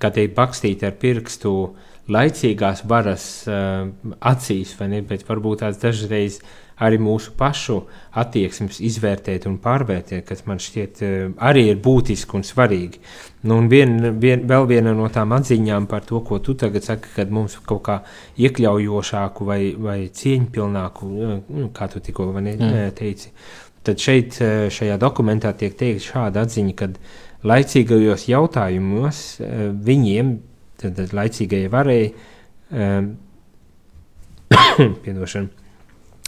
[0.00, 1.52] kā teikt, bakstīt ar pirkstu
[2.12, 3.88] laicīgās varas uh,
[4.21, 6.38] acīs, vai ne, bet varbūt tās dažreiz
[6.77, 7.81] arī mūsu pašu
[8.21, 11.16] attieksmes izvērtēt un pārvērtēt, kas man šķiet uh,
[11.49, 13.03] arī ir būtiski un svarīgi.
[13.49, 17.11] Nu, un vien, vien, vēl viena no tām atziņām par to, ko tu tagad saki,
[17.16, 18.01] kad mums kaut kā
[18.38, 22.90] iekļaujošāku vai, vai cieņpilnāku, uh, nu, kā tu tikko ne, Mm.
[22.97, 23.33] teici,
[23.83, 24.38] tad šeit
[24.73, 26.99] šajā dokumentā tiek teikt šāda atziņa, kad
[27.47, 29.25] laicīgajos jautājumos
[29.87, 30.31] viņiem,
[30.81, 32.11] tad, tad laicīgajai varēja,
[32.73, 33.12] um,
[35.05, 35.67] piedošana,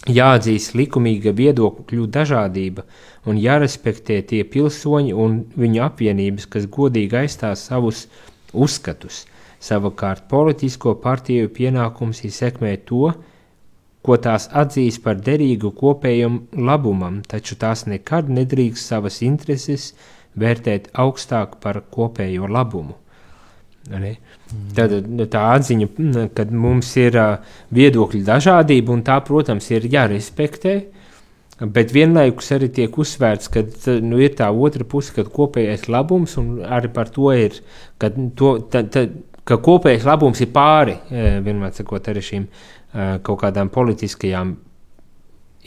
[0.08, 2.84] jāatzīst likumīga viedokļu dažādība
[3.28, 8.06] un jārespektē tie pilsoņi un viņu apvienības, kas godīgi aizstās savus
[8.52, 9.26] uzskatus.
[9.60, 13.10] Savukārt politisko partiju pienākums ir sekmēt to,
[14.06, 19.90] ko tās atzīst par derīgu kopējam labumam, taču tās nekad nedrīkst savas intereses
[20.38, 22.94] vērtēt augstāk par kopējo labumu.
[23.88, 24.14] Ne?
[24.48, 24.94] Tad
[25.28, 27.16] tā atziņa, mm, ka mums ir
[27.74, 30.74] viedokļu dažādība, un tā, protams, ir jārespektē,
[31.74, 33.64] bet vienlaikus arī tiek uzsvērts, ka
[34.04, 37.58] nu, ir tā otra puse, kad kopējais labums, un arī par to ir,
[38.00, 38.08] ka,
[38.38, 39.04] to, ta, ta,
[39.44, 42.48] ka kopējais labums ir pāri, vienmēr sakot, arī šīm
[43.26, 44.56] kaut kādām politiskajām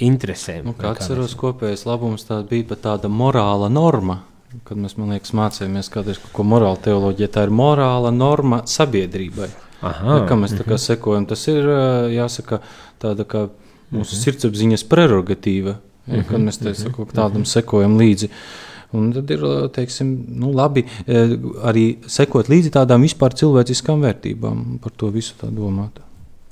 [0.02, 0.66] interesēm.
[0.66, 4.24] Nu, kā atceros, kopējais labums tā bija pat tāda morāla norma.
[4.68, 9.48] Kad mēs, man liekas, mācījāmies kādreiz ko morāla teoloģija, tā ir morāla norma sabiedrībai.
[9.82, 11.66] Aha, Ja, kam mēs tā kā sekojam, tas ir
[12.14, 12.60] jāsaka
[13.02, 13.48] tāda kā
[13.96, 15.78] mūsu sirdsapziņas prerogatīva,
[16.12, 18.30] ja, kad mēs te sako, tādam sekojam līdzi.
[19.00, 25.10] Un tad ir teiksim, nu, labi arī sekot līdzi tādām vispār cilvēciskām vērtībām, par to
[25.16, 26.04] visu tā domāt.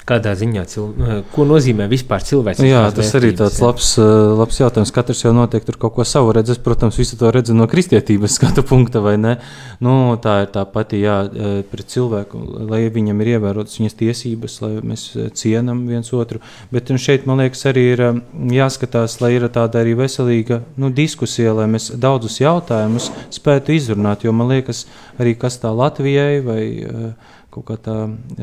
[0.09, 0.87] Kādā ziņā, cil...
[1.35, 2.63] ko nozīmē vispār cilvēks?
[2.65, 4.05] Jā, tas arī tāds labs, ā,
[4.39, 4.93] labs jautājums.
[4.95, 6.55] Katrs jau noteikti tur kaut ko savu redz.
[6.55, 9.35] Es, protams, visu to redzu no kristietības skatu punkta, vai ne?
[9.85, 12.41] Nu, tā ir tā pati, jā, ā, pret cilvēku,
[12.71, 15.05] lai viņam ir ievērotas viņas tiesības, lai mēs
[15.37, 16.41] cienam viens otru.
[16.73, 18.05] Bet un šeit, man liekas, arī ir
[18.57, 24.33] jāskatās, lai ir tāda arī veselīga nu, diskusija, lai mēs daudzus jautājumus spētu izrunāt, jo
[24.35, 24.87] man liekas,
[25.21, 27.11] arī kas tā Latvijai vai ā,
[27.53, 27.95] kaut kā tā,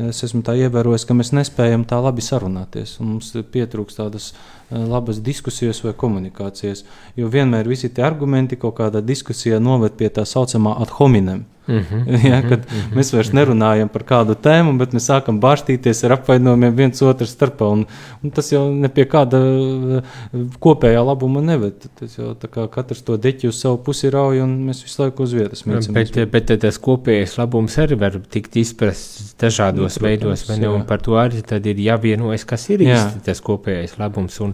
[0.09, 2.97] es esmu tā ievērojis, ka mēs nespējam tā labi sarunāties.
[3.01, 4.33] un Mums pietrūkst tādas
[4.71, 6.83] labas diskusijas vai komunikācijas.
[7.15, 11.45] Jo vienmēr visi tie argumenti kaut kādā diskusijā noved pie tā saucamā ad hominem.
[11.67, 12.27] Mm -hmm.
[12.29, 12.59] Ja, kad
[12.95, 17.71] mēs vairs nerunājam par kādu tēmu, bet mēs sākam bārstīties ar apvainojumiem viens otru starpā.
[17.71, 17.85] Un,
[18.23, 20.03] un tas jau ne pie kāda eh,
[20.59, 21.73] kopējā labuma neved.
[21.99, 22.35] Tas jau
[22.71, 25.93] katrs to deķi uz savu pusi rauj, un mēs visu laiku uz vietas mēģinām.
[25.93, 30.69] Bet, bet tas kopējais labums arī var tikt izprasts dažādos Nu, protams, veidos, ne?
[30.69, 34.39] Un par to arī ir jāvienojas, kas ir īsti tas kopējais labums.
[34.39, 34.53] Un,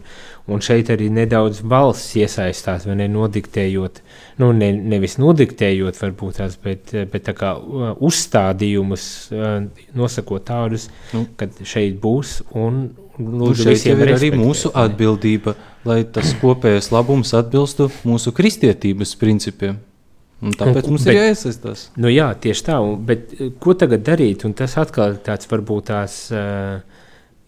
[0.51, 4.01] un šeit arī nedaudz valsts iesaistās, vai ne nodiktējot,
[4.43, 9.53] nu ne, nevis nodiktējot, varbūt tās, bet, bet tā kā uh, uzstādījumus uh,
[9.95, 11.25] nosakot tādus, Nu.
[11.37, 15.53] kad šeit būs un Nu, lūdzu šeit visiem jau ir arī mūsu atbildība,
[15.85, 19.75] lai tas kopējais labums atbilstu mūsu kristietības principiem.
[20.43, 21.83] Un tāpēc Un- mums bet- ir jāiesaistās.
[21.95, 22.79] Nu, jā, tieši tā.
[22.83, 24.43] Un, bet eh, ko tagad darīt?
[24.49, 26.81] Un tas atkal tāds varbūt tās uh,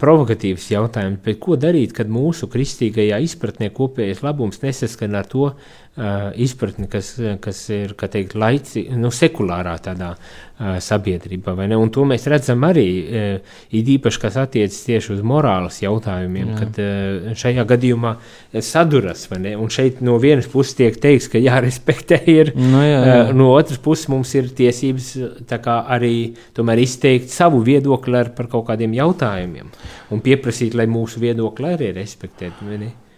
[0.01, 1.21] provokatīvs jautājums.
[1.23, 5.51] Bet ko darīt, kad mūsu kristīgajā izpratnē kopējais labums nesaskan ar to
[5.97, 11.55] uh, izpratni, kas, kas ir teikt, laici, nu, sekulārā tādā uh, sabiedrībā?
[11.77, 16.57] Un to mēs redzam arī uh, īpaši, kas attiecas tieši uz morāles jautājumiem, Jā.
[16.61, 18.15] kad uh, šajā gadījumā
[18.59, 19.27] saduras.
[19.31, 23.15] Un šeit no vienas puses tiek teikts, ka jārespektē ir Nu, jā, jā.
[23.29, 25.13] Uh, no otras puses, mums ir tiesības
[25.51, 26.15] arī
[26.55, 29.71] tomēr izteikt savu viedokli ar, par kaut kādiem jautājumiem
[30.11, 32.69] un pieprasīt, lai mūsu viedokli arī respektētu.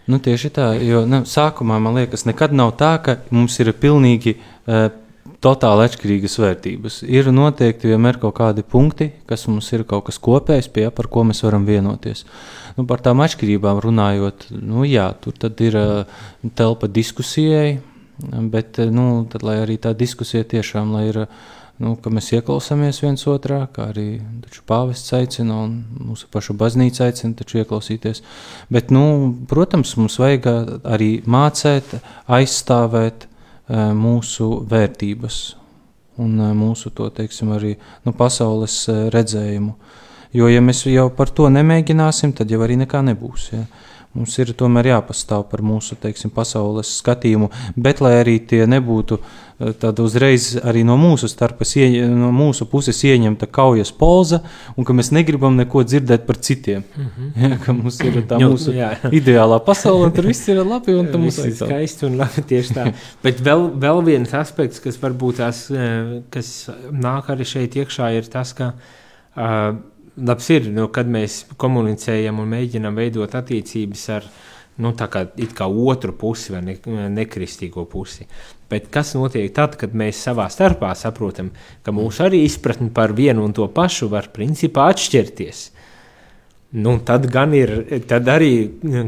[0.08, 4.38] Nu, tieši tā, jo nu, sākumā man liekas, nekad nav tā, ka mums ir pilnīgi
[4.38, 4.88] uh,
[5.44, 7.02] totāli atšķirīgas vērtības.
[7.12, 11.26] Ir noteikti vienmēr kaut kādi punkti, kas mums ir kaut kas kopējs, pie par ko
[11.28, 12.24] mēs varam vienoties.
[12.78, 15.36] Nu, par tām atšķirībām runājot, nu, jā, tur
[15.68, 16.24] ir uh,
[16.56, 17.78] telpa diskusijai,
[18.54, 21.26] bet uh, nu, tad, lai arī tā diskusija tiešām ir.
[21.28, 24.08] Uh, Nu, ka mēs ieklausāmies viens otrā, kā arī
[24.66, 25.76] pāvests aicina, un
[26.10, 28.24] mūsu paša baznīca aicina ieklausīties.
[28.74, 30.48] Bet, nu, protams, mums vajag
[30.82, 33.28] arī mācīt, aizstāvēt
[33.70, 35.40] mūsu vērtības
[36.18, 37.76] un mūsu to, teiksim, arī
[38.08, 38.80] nu, pasaules
[39.14, 39.76] redzējumu.
[40.34, 43.52] Jo, ja mēs jau par to nemēģināsim, tad jau arī nekā nebūs.
[43.54, 43.64] Ja?
[44.18, 49.74] Mums ir tomēr jāpastāv par mūsu teiksim, pasaules skatījumu, bet lai arī tie nebūtu eh,
[49.78, 51.76] tāda uzreiz arī no mūsu starpas,
[52.10, 54.40] no mūsu puses ieņemta kaujas polza,
[54.74, 56.82] un ka mēs negribam neko dzirdēt par citiem.
[56.98, 57.42] Mm -hmm.
[57.52, 61.12] ja, ka mums ir tā mūsu jā, ideālā pasaule, un tur viss ir labi, un
[61.12, 62.94] tam mums ir skaisti un labi tieši tā.
[63.24, 68.26] bet vēl, vēl viens aspekts, kas varbūt tās, eh, kas nāk arī šeit iekšā, ir
[68.26, 68.74] tas, ka
[69.38, 69.78] uh,
[70.18, 74.28] labs ir, nu, kad mēs komunicējam un mēģinām veidot attiecības ar
[74.82, 75.24] nu, kā,
[75.58, 76.78] kā otru pusi vai ne,
[77.14, 78.28] nekristīgo pusi.
[78.70, 81.54] Bet kas notiek tad, kad mēs savā starpā saprotam,
[81.84, 85.64] ka mūsu arī izpratne par vienu un to pašu var principā atšķirties?
[86.70, 87.70] Nu, tad gan ir,
[88.10, 88.52] tad arī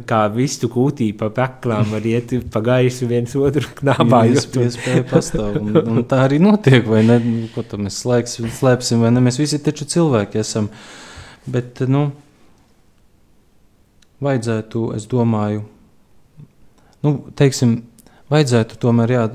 [0.08, 4.22] kā vistu kūtī pa peklām var iet pa gaisu viens otru knābā.
[4.30, 7.18] Jā, iespēja pastāv, un, un tā arī notiek, vai ne?
[7.52, 9.24] Ko tad mēs slēgsim, slēpsim, vai ne?
[9.26, 10.70] Mēs visi taču cilvēki esam.
[11.52, 12.06] Bet, nu,
[14.24, 15.66] vajadzētu, es domāju,
[17.04, 17.82] nu, teiksim,
[18.32, 19.28] vajadzētu tomēr, jā,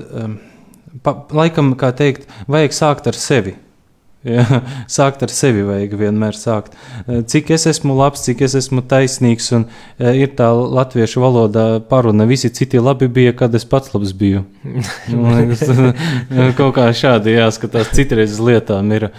[1.04, 3.58] pa, laikam, kā teikt, vajag sākt ar sevi
[4.24, 4.44] Ja,
[4.88, 6.72] sākt ar sevi vajag vienmēr sākt.
[7.04, 11.66] Eh, cik es esmu labs, cik es esmu taisnīgs, un eh, ir tā latviešu valodā
[11.90, 14.46] paruna, visi citi labi bija, kad es pats labs biju.
[16.58, 19.10] Kaut kā šādi jāskatās, citreiz uz lietām ir.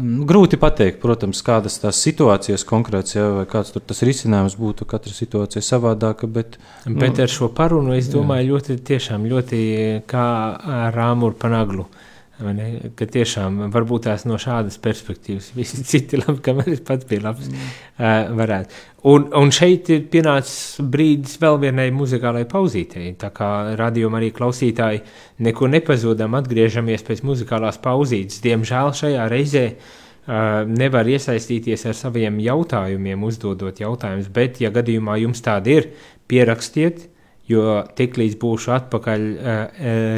[0.00, 4.88] Mm, grūti pateikt, protams, kādas tās situācijas konkrēts, jā, vai kāds tur tas risinājums būtu,
[4.88, 6.56] katra situācija savādāka, bet...
[6.86, 8.52] Bet nu, ar šo parunu, es domāju, jā.
[8.54, 9.58] ļoti, tiešām ļoti
[10.08, 10.28] kā
[10.96, 11.90] rāmuru panaglu.
[11.90, 12.06] Uh,
[12.40, 17.50] Ka tiešām varbūt tās no šādas perspektīvas visi citi labi, kamēr es pats biju labs,
[17.50, 17.70] mm.
[17.98, 18.80] uh, varētu.
[19.10, 23.14] Un, un šeit ir pienācis brīdis vēl vienai muzikālai pauzītei.
[23.20, 23.50] Tā kā
[23.80, 25.02] radījuma arī klausītāji
[25.46, 28.42] neko nepazudam, atgriežamies pēc muzikālās pauzītes.
[28.44, 35.44] Diemžēl šajā reizē uh, nevar iesaistīties ar saviem jautājumiem, uzdodot jautājumus, bet, ja gadījumā jums
[35.44, 35.88] tādi ir,
[36.30, 37.08] pierakstiet,
[37.50, 39.60] jo tiklīdz būšu atpakaļ uh,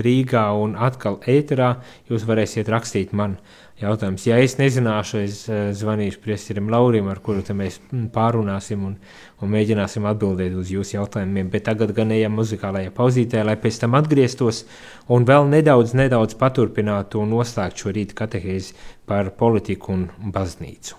[0.04, 1.74] Rīgā un atkal ēterā,
[2.10, 3.38] jūs varēsiet rakstīt man
[3.82, 4.26] jautājumus.
[4.28, 7.80] Ja es nezināšu, es uh, zvanīšu priesterim Laurim, ar kuru mēs
[8.14, 8.96] pārunāsim un,
[9.42, 11.50] un mēģināsim atbildēt uz jūsu jautājumiem.
[11.52, 14.64] Bet tagad gan ejam muzikālajā pauzītē, lai pēc tam atgrieztos
[15.12, 18.76] un vēl nedaudz, nedaudz paturpinātu un noslēgtu šo rītu katehēzi
[19.08, 20.98] par politiku un baznīcu.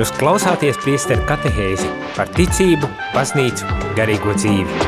[0.00, 3.66] Jūs klausāties priesteru katehēzi par ticību, baznīcu,
[3.98, 4.86] garīgo dzīvi.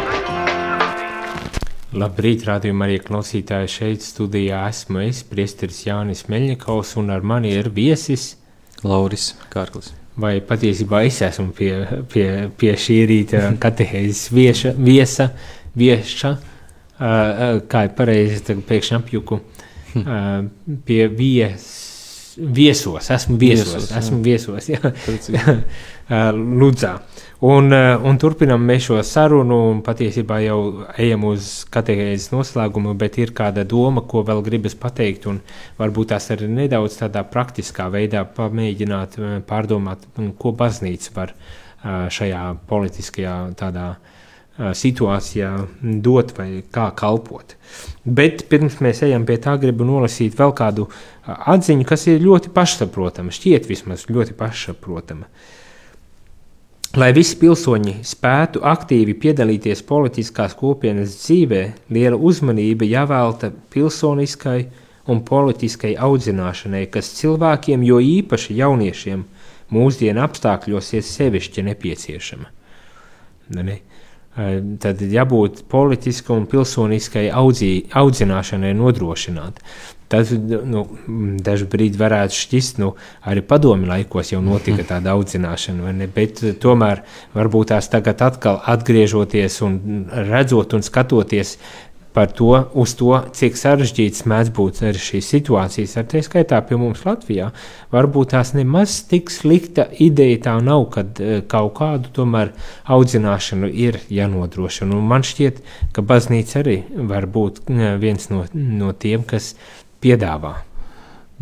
[2.00, 7.68] Labrīt, rādījumā arī klausītāji šeit studijā esmu es, priesteris Jānis Meļņikovs, un ar mani ir
[7.76, 8.38] viesis
[8.80, 9.92] Lauris Kārklis.
[10.16, 11.74] Vai patiesībā es esmu pie,
[12.08, 15.28] pie, pie šī rīta katehēzes vieša, viesa,
[15.76, 16.36] vieša,
[17.68, 19.42] kā ir pareizi, pēkšņi apjuku,
[20.88, 21.81] pie vies
[22.36, 24.24] viesos, esmu viesos, viesos esmu jā.
[24.24, 24.68] viesos,
[25.36, 25.56] jā.
[26.32, 26.96] Ludzā.
[27.42, 30.58] Un, un turpinam mēs šo sarunu, un patiesībā jau
[31.00, 35.40] ejam uz katehēzes noslēgumu, bet ir kāda doma, ko vēl gribas pateikt, un
[35.80, 39.18] varbūt tās arī nedaudz tādā praktiskā veidā pamēģināt
[39.48, 40.06] pārdomāt,
[40.38, 41.34] ko baznīca var
[42.14, 43.88] šajā politiskajā tādā
[44.76, 45.50] situācijā
[46.04, 47.56] dot vai kā kalpot.
[48.04, 50.88] Bet pirms mēs ejam pie tā, gribu nolasīt vēl kādu
[51.26, 55.28] atziņu, kas ir ļoti pašsaprotama, šķiet vismaz ļoti pašsaprotama.
[56.92, 64.66] Lai visi pilsoņi spētu aktīvi piedalīties politiskās kopienas dzīvē, liela uzmanība jāvelta pilsoniskai
[65.08, 69.24] un politiskai audzināšanai, kas cilvēkiem, jo īpaši jauniešiem,
[69.72, 72.52] mūsdienu apstākļos ir sevišķi nepieciešama.
[73.56, 73.80] Ne?
[74.34, 79.60] Tad jābūt politiskai un pilsoniskai audzī, audzināšanai nodrošināt.
[80.12, 80.28] Tad
[80.68, 80.82] nu,
[81.40, 82.90] dažu brīdi varētu šķist, nu,
[83.28, 87.00] arī padomi laikos jau notika tāda audzināšana, bet tomēr
[87.36, 89.78] varbūt tās tagad atkal atgriežoties un
[90.28, 91.56] redzot un skatoties
[92.12, 92.52] par to,
[92.98, 97.50] to, cik sarežģīts mēdz būt šīs situācijas, ar tā skaitā pie mums Latvijā.
[97.92, 102.52] Varbūt tās nemaz tik slikta ideja tā nav, kad eh, kaut kādu tomēr
[102.84, 104.92] audzināšanu ir jānodrošina.
[104.96, 105.62] Un man šķiet,
[105.96, 109.54] ka baznīca arī var būt eh, viens no, no tiem, kas
[110.04, 110.58] piedāvā.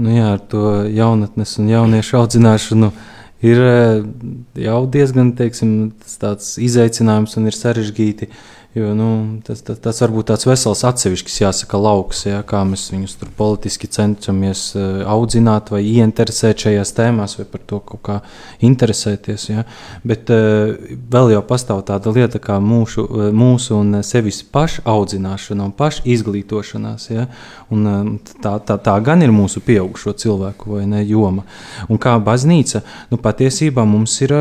[0.01, 2.93] Nu jā, ar to jaunatnes un jauniešu audzināšanu
[3.43, 4.07] ir eh,
[4.69, 5.77] jau diezgan teiksim,
[6.71, 8.31] izaicinājums un ir sarežģīti.
[8.31, 12.61] Uh, Jo, nu, tas, tas, tas var būt tāds vesels atsevišķs, jāsaka, lauks, ja, kā
[12.63, 18.03] mēs viņus tur politiski cenšamies uh, audzināt vai ieinteresēt šajās tēmās, vai par to kaut
[18.07, 18.19] kā
[18.63, 19.49] interesēties.
[19.51, 19.65] Ja.
[20.07, 20.77] Bet uh,
[21.11, 27.09] vēl jau pastāv tāda lieta kā mūsu, uh, mūsu un sevis pašaudzināšana un pašizglītošanās.
[27.11, 27.27] Ja.
[27.75, 27.91] Un,
[28.39, 31.43] tā, tā, tā gan ir mūsu pieaugušo cilvēku ne joma.
[31.91, 34.39] Un kā baznīca, nu, patiesībā mums ir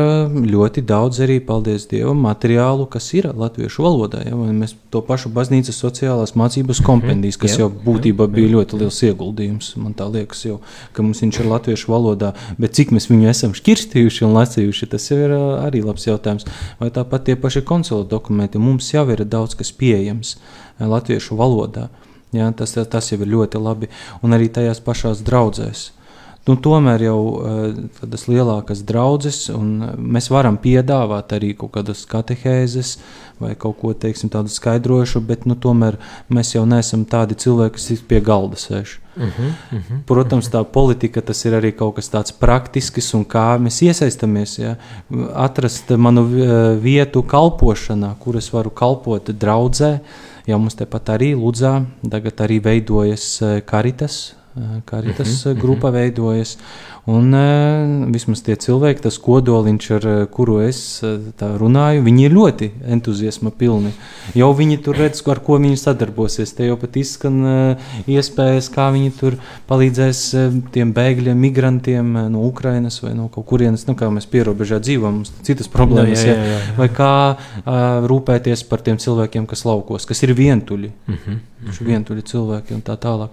[0.54, 4.28] ļoti daudz arī, paldies Dievam, materiālu, kas ir latviešu valodā valodā.
[4.28, 4.52] Ja?
[4.52, 6.86] Mēs to pašu baznīcas sociālās mācības mhm.
[6.86, 9.76] kompendijas, kas jau būtībā bija ļoti liels ieguldījums.
[9.76, 10.60] Man liekas, jau,
[10.92, 15.10] ka mums viņš ir latviešu valodā, bet cik mēs viņu esam šķirstījuši un lasījuši, tas
[15.10, 16.46] jau ir arī labs jautājums.
[16.80, 20.36] Vai tāpat tie paši konsula dokumenti mums jau ir daudz kas pieejams
[20.80, 21.88] latviešu valodā.
[22.32, 23.88] Ja, tas, tas jau ir ļoti labi.
[24.22, 25.90] Un arī tajās pašās draudzēs.
[26.48, 27.18] Nu, tomēr jau
[27.98, 32.94] tādas lielākas draudzes, un mēs varam piedāvāt arī kaut kādas katehēzes,
[33.42, 35.98] vai kaut ko teiksim, tādu skaidrošu, bet nu, tomēr
[36.32, 38.96] mēs jau neesam tādi cilvēki, kas pie galda sēž.
[39.16, 43.24] Uh -huh, uh -huh, Protams, tā politika tas ir arī kaut kas tāds praktisks, un
[43.24, 44.58] kā mēs iesaistāmies.
[44.58, 44.76] Ja?
[45.34, 46.24] Atrast manu
[46.80, 49.98] vietu kalpošanā, kur es varu kalpot draudzē.
[50.46, 54.34] Ja mums tepat arī Ludzā, tagad arī veidojas karitas,
[54.84, 55.96] karitas uh -huh, grupa uh -huh.
[55.96, 56.58] veidojas.
[57.10, 61.16] Un uh, vismaz tie cilvēki, tas kodoliņš, ar uh, kuru es uh,
[61.58, 63.90] runāju, viņi ir ļoti entuziasma pilni.
[64.38, 66.52] Jau viņi tur redz, ar ko viņi sadarbosies.
[66.54, 69.38] Te jau pat izskan uh, iespējas, kā viņi tur
[69.70, 74.30] palīdzēs uh, tiem bēgļiem, migrantiem uh, no Ukrainas vai no kaut kurienes, nu, kā mēs
[74.30, 76.22] pierobežā dzīvojam, mums citas problēmas.
[76.22, 76.74] Jā, jā, jā, jā.
[76.78, 77.78] Vai kā uh,
[78.12, 80.92] rūpēties par tiem cilvēkiem, kas laukos, kas ir vientuļi.
[81.08, 81.46] Mm -hmm.
[81.60, 81.86] Mm -hmm.
[81.86, 83.28] Vientuļi cilvēki un tā tālāk.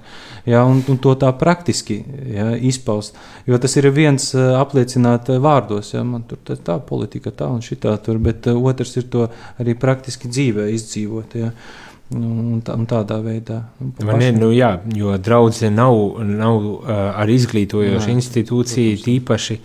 [0.45, 2.03] Jā, un, un to tā praktiski
[2.36, 3.15] jā, izpaust.
[3.47, 7.97] Jo tas ir viens apliecināt vārdos, ja man tur tā, tā politika, tā un šitā
[8.03, 9.28] tur, bet otrs ir to
[9.59, 11.38] arī praktiski dzīvē izdzīvot.
[11.41, 11.51] Ja.
[12.15, 13.57] Un, tā, un tādā veidā.
[13.99, 19.57] Ir, nu, jā, jo draudzene nav, nav uh, ar izglītojošu jā, institūciju, tīpaši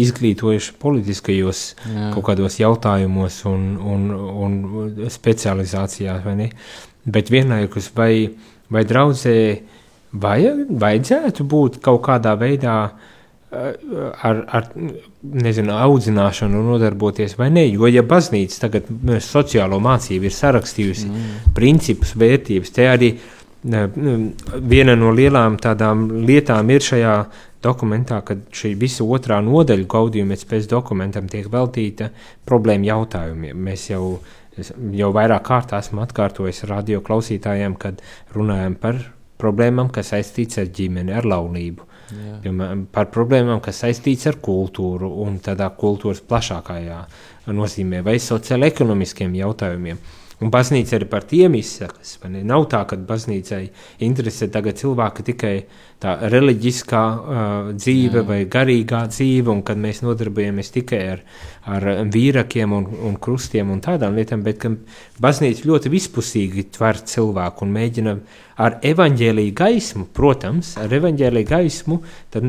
[0.00, 2.06] izglītojuši politiskajos jā.
[2.14, 4.06] kaut kādos jautājumos un, un,
[4.46, 4.56] un
[5.12, 6.48] specializācijās, ne?
[6.48, 8.28] Uh, Bet vienlaikus vai,
[8.68, 9.36] vai draudzē
[10.20, 12.92] vajag, vajadzētu būt kaut kādā veidā eh,
[13.50, 14.68] ar, ar
[15.22, 17.66] nezinu, audzināšanu nodarboties vai nē.
[17.72, 18.88] Jo, ja baznīca tagad
[19.24, 21.36] sociālo mācību ir sarakstījusi mm.
[21.56, 23.12] principus, vērtības, te arī
[23.60, 27.14] viena no lielām tādām lietām ir šajā
[27.60, 32.08] dokumentā, kad šī visa otrā nodaļa gaudījuma pēc dokumentam tiek veltīta
[32.48, 33.66] problēmu jautājumiem.
[33.68, 34.04] Mēs jau
[34.96, 38.00] jau vairāk kārt esmu atkārtojis radio klausītājiem, kad
[38.34, 38.98] runājam par
[39.40, 41.86] problēmām, kas saistīts ar ģimeni, ar laulību.
[42.44, 47.02] Piemēram, par problēmām, kas saistīts ar kultūru un tādā kultūras plašākajā
[47.50, 50.00] nozīmē, vai sociālajiem jautājumiem.
[50.40, 52.14] Un baznīca arī par tiem izsakas.
[52.24, 53.66] Nav tā, ka baznīcai
[54.06, 55.54] interesē tagad cilvēki tikai
[56.00, 58.26] tā reliģiskā uh, dzīve Jā.
[58.26, 61.24] vai garīgā dzīve, un kad mēs nodarbojamies tikai ar,
[61.68, 64.64] ar vīrakiem un, un krustiem un tādām lietām, bet
[65.20, 68.16] baznīca ļoti vispusīgi tver cilvēku un mēģina
[68.60, 72.00] ar evaņģēlīju gaismu, protams, ar evaņģēlīju gaismu,
[72.32, 72.48] tad,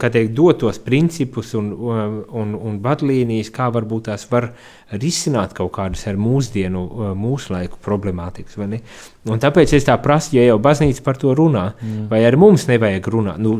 [0.00, 4.50] kā teikt, dot tos principus un, un, un vadlīnijas, kā varbūt tās var
[4.98, 6.82] risināt kaut kādas ar mūsdienu,
[7.18, 8.80] mūsu laiku problemātikas, vai ne?
[9.26, 12.06] Un tāpēc es tā prasu, ja jau baznīca par to runā, mm.
[12.10, 13.58] vai ar mums nevajag runāt, nu,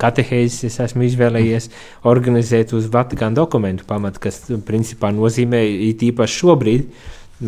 [0.00, 1.68] katehēzes es esmu izvēlējies
[2.08, 5.62] organizēt uz Vatikāna dokumentu pamatu, kas principā nozīmē
[5.94, 6.88] īpaši šobrīd,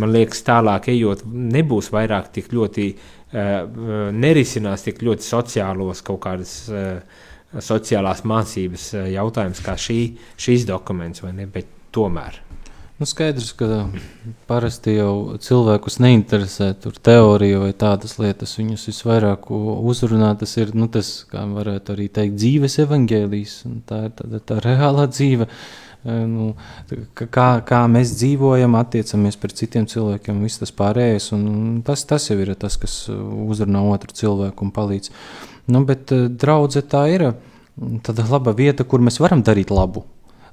[0.01, 6.55] man liekas, tālāk ejot, nebūs vairāk tik ļoti, uh, nerisinās tik ļoti sociālos kaut kādas
[6.73, 7.27] uh,
[7.59, 10.01] sociālās mācības jautājums kā šī,
[10.41, 12.50] šīs dokuments, vai ne, bet tomēr.
[13.01, 13.87] Nu, skaidrs, ka
[14.45, 16.67] parasti jau cilvēkus neinteresē
[17.01, 18.53] teorija vai tādas lietas.
[18.59, 23.55] Viņus visvairāk uzrunā tas ir, nu, tas, kā varētu arī teikt, dzīves evaņģēlijs.
[23.89, 25.49] Tā ir tā, tā reālā dzīve.
[25.49, 26.51] E, nu,
[27.17, 31.33] kā, kā mēs dzīvojam, attiecamies pret citiem cilvēkiem, viss tas pārējais.
[31.89, 35.09] Tas, tas jau ir tas, kas uzrunā otru cilvēku un palīdz.
[35.73, 37.31] Nu, bet e, draudzene tā ir
[38.05, 40.05] tāda laba vieta, kur mēs varam darīt labu.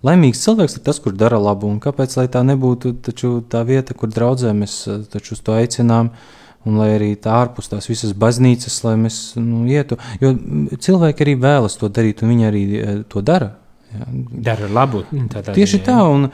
[0.05, 1.69] Laimīgs cilvēks ir tas, kurš dara labu.
[1.71, 2.95] Un kāpēc tā nebūtu
[3.49, 6.11] tā vieta, kur draudzē mēs eh, uz to aicinām?
[6.67, 9.95] Un lai arī tā ārpus tās visas baznīcas, lai mēs nu, ietu.
[10.19, 10.33] Jo
[10.83, 13.55] cilvēki arī vēlas to darīt, un viņi arī eh, to dara.
[14.47, 15.03] Dara labu.
[15.53, 16.27] Tieši tā, un,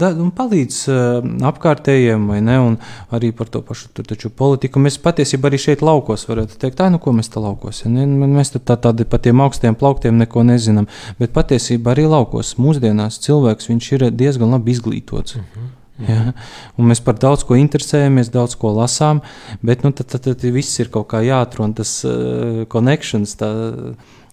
[0.00, 2.58] da, un palīdz uh, apkārtējiem, vai ne?
[2.60, 2.78] Un
[3.16, 4.82] arī par to pašu taču, politiku.
[4.82, 7.82] Mēs patiesībā arī šeit laukos varētu teikt, tā, nu ko mēs te laukos.
[7.84, 7.92] Ja?
[7.94, 8.06] Ne?
[8.08, 10.88] Mēs tā, tādi pa tiem augstiem plauktiem neko nezinām.
[11.20, 15.36] Bet patiesībā arī laukos mūsdienās cilvēks ir diezgan labi izglītots.
[15.36, 15.68] Uh -huh.
[16.08, 16.32] Ja?
[16.78, 19.20] Un mēs par daudz ko interesējamies, daudz ko lasām,
[19.62, 23.36] bet nu, tad, tad, tad viss ir kaut kā jāatrod tas uh, connections.
[23.40, 23.50] Tā,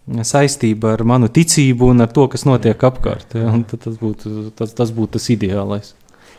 [0.07, 3.35] saistība ar manu ticību un ar to, kas notiek apkārt.
[3.35, 3.53] Ja?
[3.75, 5.93] Tas būtu tas, tas, būtu tas ideālais.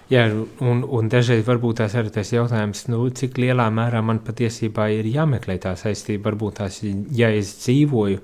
[0.08, 0.24] Jā,
[0.64, 5.08] un, un dažreiz varbūt tās arī tas jautājums, nu, cik lielā mērā man patiesībā ir
[5.12, 6.30] jāmeklē tā saistība.
[6.30, 6.80] Varbūt tās,
[7.12, 8.22] ja es dzīvoju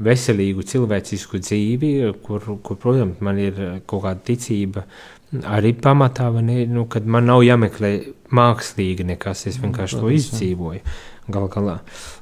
[0.00, 1.92] veselīgu cilvēcisku dzīvi,
[2.24, 4.86] kur, kur protams, man ir kaut kāda ticība,
[5.44, 7.92] arī pamatā, ne, nu, kad man nav jāmeklē
[8.32, 10.80] mākslīgi nekas, es vienkārši to izdzīvoju.
[11.30, 11.76] Gal galā.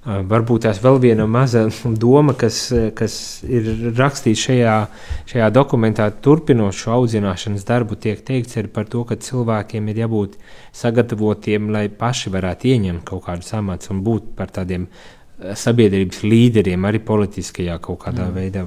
[0.04, 1.66] Varbūt tās vēl viena maza
[2.00, 2.60] doma, kas,
[2.96, 4.76] kas ir rakstīta šajā,
[5.32, 10.36] šajā dokumentā, turpinot šo audzināšanas darbu, tiek teikts par to, ka cilvēkiem ir jābūt
[10.76, 14.88] sagatavotiem, lai paši varētu ieņemt kaut kādus amatus un būt par tādiem
[15.38, 18.38] sabiedrības līderiem, arī politiskajā kaut kādā mm.
[18.38, 18.64] veidā.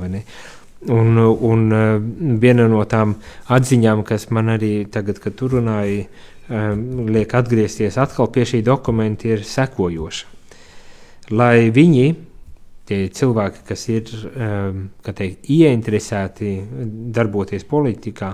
[0.92, 3.18] Un, un viena no tām
[3.54, 9.30] atziņām, kas man arī tagad, kad tur runāja, um, liek atgriezties atkal pie šī dokumenta,
[9.32, 10.28] ir sekojoša.
[11.32, 12.08] Lai viņi,
[12.90, 16.56] tie cilvēki, kas ir um, teikt, ieinteresēti
[17.16, 18.34] darboties politikā,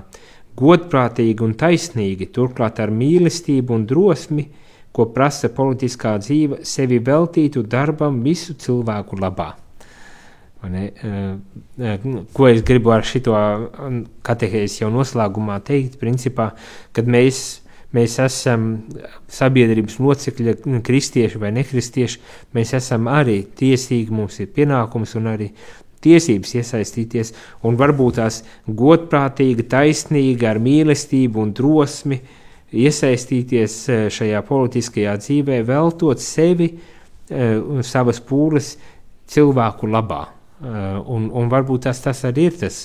[0.57, 4.47] godprātīgi un taisnīgi, turklāt ar mīlestību un drosmi,
[4.89, 9.51] ko prasa politiskā dzīve, sevi veltītu darbam visu cilvēku labā.
[12.33, 13.21] Ko es gribu ar šo
[14.25, 15.99] katehēzi jau noslēgumā teikt?
[16.01, 16.49] Principā,
[16.97, 17.61] kad mēs,
[17.97, 18.67] mēs esam
[19.31, 22.21] sabiedrības locekļi, kristieši vai nekristieši,
[22.55, 25.51] mēs esam arī tiesīgi, mums ir pienākums un arī
[26.05, 27.33] tiesības iesaistīties,
[27.65, 32.21] un varbūt tās godprātīgi, taisnīgi, ar mīlestību un drosmi
[32.77, 33.79] iesaistīties
[34.13, 36.69] šajā politiskajā dzīvē, veltot sevi
[37.33, 38.75] un savas pūles
[39.27, 40.23] cilvēku labā.
[40.57, 42.79] Eh, un, un varbūt tas, tas arī ir tas,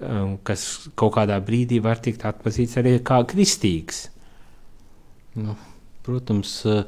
[0.00, 4.06] um, kas kaut kādā brīdī var tikt atpazīts arī kā kristīgs.
[5.36, 5.56] Nu,
[6.06, 6.84] protams, eh,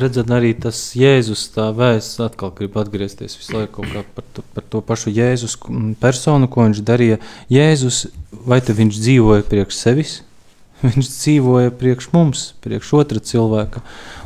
[0.00, 3.84] redzat, arī tas Jēzus tā vēsts, atkal grib atgriezties visu laiku
[4.16, 5.58] par to, par to pašu Jēzus
[6.00, 7.20] personu, ko viņš darīja.
[7.52, 10.22] Jēzus, vai te viņš dzīvoja priekš sevis?
[10.84, 13.80] Viņš dzīvoja priekš mums, priekš otra cilvēka.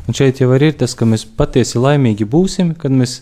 [0.09, 3.21] Un šeit jau ir tas, ka mēs patiesi laimīgi būsim, kad mēs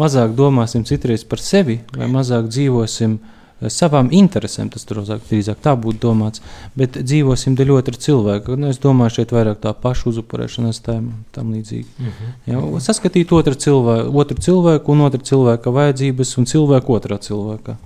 [0.00, 4.70] mazāk domāsim citreiz par sevi, vai mazāk dzīvosim eh, savām interesēm.
[4.74, 6.42] Tas drīzāk, tā būtu domāts,
[6.76, 8.58] bet dzīvosim dēļ otra cilvēka.
[8.60, 11.86] Nu, es domāju, šeit vairāk tā paša uzupurēšanās tēma tam līdzīgi.
[11.98, 12.34] Mm -hmm.
[12.52, 17.78] ja, saskatīt otru cilvēku, otru cilvēku un otru cilvēka vajadzības un cilvēku otrā cilvēkā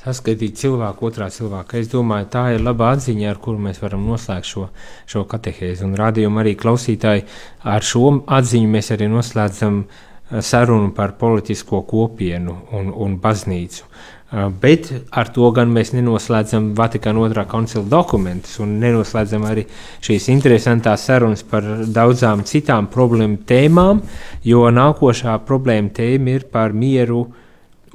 [0.00, 1.80] saskatīt cilvēku otrā cilvēkā.
[1.80, 4.68] Es domāju, tā ir laba atziņa, ar kuru mēs varam noslēgt šo,
[5.10, 5.84] šo katehēzi.
[5.88, 7.26] Un rādījumu arī klausītāji
[7.68, 13.84] ar šo atziņu mēs arī noslēdzam eh, sarunu par politisko kopienu un, un baznīcu.
[14.30, 19.66] Uh, bet ar to gan mēs nenoslēdzam Vatikāna otrā koncila dokumentus un nenoslēdzam arī
[20.06, 24.04] šīs interesantās sarunas par daudzām citām problēmu tēmām,
[24.46, 27.46] jo nākošā problēma tēma ir par mieru uh,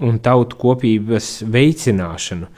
[0.03, 2.49] un tautu kopības veicināšanu.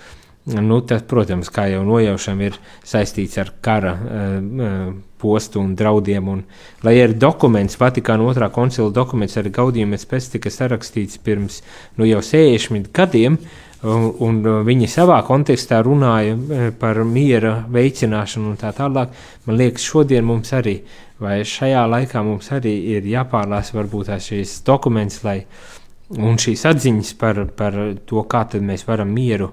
[0.64, 2.56] Nu, tas, protams, kā jau nojaušam, ir
[2.88, 4.76] saistīts ar kara uh,
[5.20, 6.30] postu un draudiem.
[6.32, 6.44] Un,
[6.88, 11.60] lai ir dokuments, Vatikāna otrā koncila dokuments ar gaudījumu pēc tika sarakstīts pirms
[12.00, 18.72] nu, jau 60 gadiem, un, un viņi savā kontekstā runāja par miera veicināšanu un tā
[18.74, 19.14] tālāk,
[19.46, 20.80] man liekas, šodien mums arī,
[21.22, 25.78] vai šajā laikā mums arī ir jāpārlās varbūt šīs dokuments, lai uh,
[26.16, 27.76] Un šīs atziņas par, par
[28.08, 29.50] to, kā mēs varam mieru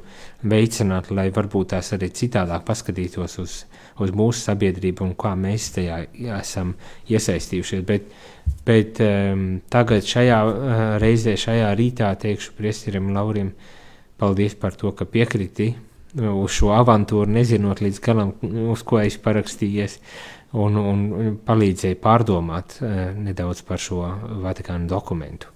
[0.47, 3.55] veicināt, lai varbūt tās arī citādāk paskatītos uz,
[3.99, 5.99] uz mūsu sabiedrību un kā mēs tajā
[6.37, 6.77] esam
[7.11, 7.83] iesaistījušies.
[7.89, 8.07] Bet,
[8.69, 13.51] bet um, tagad šajā uh, reizē, šajā rītā teikšu priesterim Laurim
[14.21, 15.73] paldies par to, ka piekriti
[16.15, 18.35] uz šo avantūru, nezinot līdz galam,
[18.71, 19.99] uz ko es parakstījies,
[20.55, 21.01] un, un
[21.47, 24.05] palīdzēja pārdomāt uh, nedaudz par šo
[24.45, 25.51] Vatikānu dokumentu.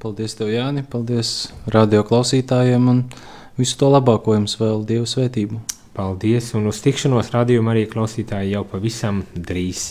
[0.00, 0.84] Paldies, tev, Jāni.
[0.84, 3.02] Paldies radio klausītājiem un
[3.56, 5.62] visu to labāko jums vēl Dieva svētību.
[5.96, 9.90] Paldies, un uz tikšanos radījumā arī klausītāji jau pavisam drīz.